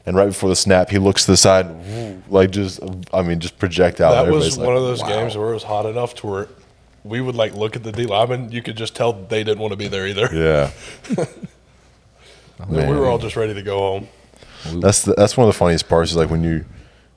[0.06, 2.80] And right before the snap, he looks to the side, woo, like just,
[3.12, 4.12] I mean, just projectile.
[4.12, 5.08] that was Everybody's like, one of those wow.
[5.08, 6.48] games where it was hot enough to where
[7.04, 8.50] we would like look at the D lineman.
[8.50, 10.28] You could just tell they didn't want to be there either.
[10.32, 10.70] Yeah.
[12.68, 14.08] we were all just ready to go home.
[14.80, 16.64] That's the, that's one of the funniest parts is like when you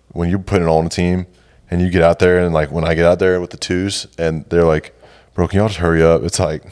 [0.09, 1.27] when you're putting on a team
[1.71, 4.07] and you get out there and like when I get out there with the twos
[4.17, 4.93] and they're like,
[5.37, 6.23] bro, can y'all just hurry up?
[6.23, 6.63] It's like,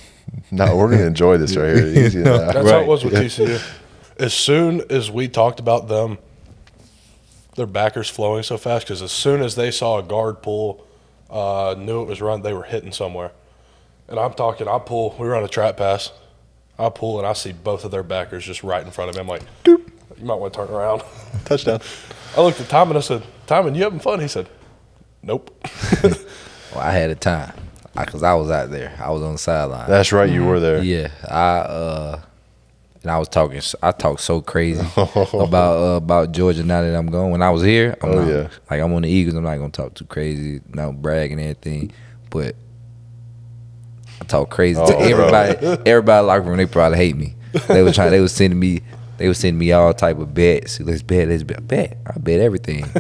[0.50, 1.86] no, we're gonna enjoy this right here.
[2.06, 2.52] Easy now.
[2.52, 3.62] That's how it was with TCU.
[4.18, 6.18] As soon as we talked about them,
[7.56, 10.86] their backers flowing so fast, because as soon as they saw a guard pull,
[11.30, 13.32] uh, knew it was run, they were hitting somewhere.
[14.08, 16.12] And I'm talking, I pull, we were on a trap pass.
[16.80, 19.22] I pull and I see both of their backers just right in front of me.
[19.22, 19.86] I'm like, you
[20.22, 21.04] might want to turn around.
[21.46, 21.82] Touchdown.
[22.36, 24.20] I looked at Timon and I said, Timon, you having fun?
[24.20, 24.50] He said,
[25.22, 25.56] nope.
[26.74, 27.54] Well, I had a time
[28.04, 28.94] because I, was out there.
[29.00, 29.90] I was on the sideline.
[29.90, 30.84] That's right, you were there.
[30.84, 32.22] Yeah, I uh,
[33.04, 33.62] and I was talking.
[33.84, 34.82] I talked so crazy
[35.34, 37.32] about uh, about Georgia now that I'm going.
[37.32, 38.48] When I was here, I'm Oh, not, yeah.
[38.70, 39.36] like I'm on the Eagles.
[39.36, 41.92] I'm not gonna talk too crazy, no bragging and everything,
[42.30, 42.56] but
[44.22, 45.02] I talk crazy Oh, to bro.
[45.02, 45.82] everybody.
[45.90, 47.36] Everybody in the locker room, they probably hate me.
[47.68, 48.12] They were trying.
[48.12, 48.82] They was sending me.
[49.18, 50.80] They was sending me all type of bets.
[50.82, 51.30] Let's bet.
[51.30, 51.66] Let's bet.
[51.68, 51.98] Bet.
[52.06, 52.84] I bet everything.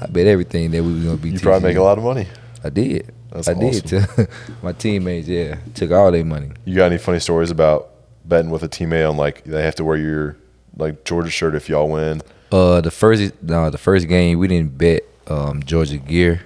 [0.00, 1.30] I bet everything that we were gonna be.
[1.30, 2.26] You probably make a lot of money.
[2.62, 3.12] I did.
[3.30, 3.86] That's I did.
[3.88, 4.28] To
[4.62, 6.50] my teammates, yeah, took all their money.
[6.64, 7.90] You got any funny stories about
[8.24, 10.36] betting with a teammate on like they have to wear your
[10.76, 12.22] like Georgia shirt if y'all win?
[12.52, 16.42] Uh, the first no, the first game we didn't bet um, Georgia gear.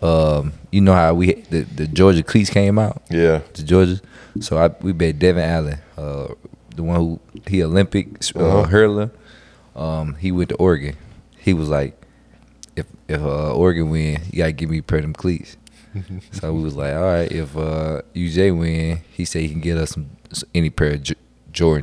[0.00, 3.40] Um, you know how we the, the Georgia cleats came out Yeah.
[3.54, 4.00] to Georgia,
[4.40, 6.28] so I we bet Devon Allen, uh,
[6.76, 8.62] the one who he Olympic uh, Uh-huh.
[8.68, 9.10] hurler.
[9.74, 10.96] Um, he went to Oregon.
[11.36, 12.00] He was like,
[13.08, 15.56] if uh, Oregon win, you gotta give me a pair of them cleats.
[16.32, 19.78] so we was like, all right, if uh, UJ win, he said he can get
[19.78, 20.10] us some
[20.54, 21.14] any pair of J-
[21.50, 21.76] Jordan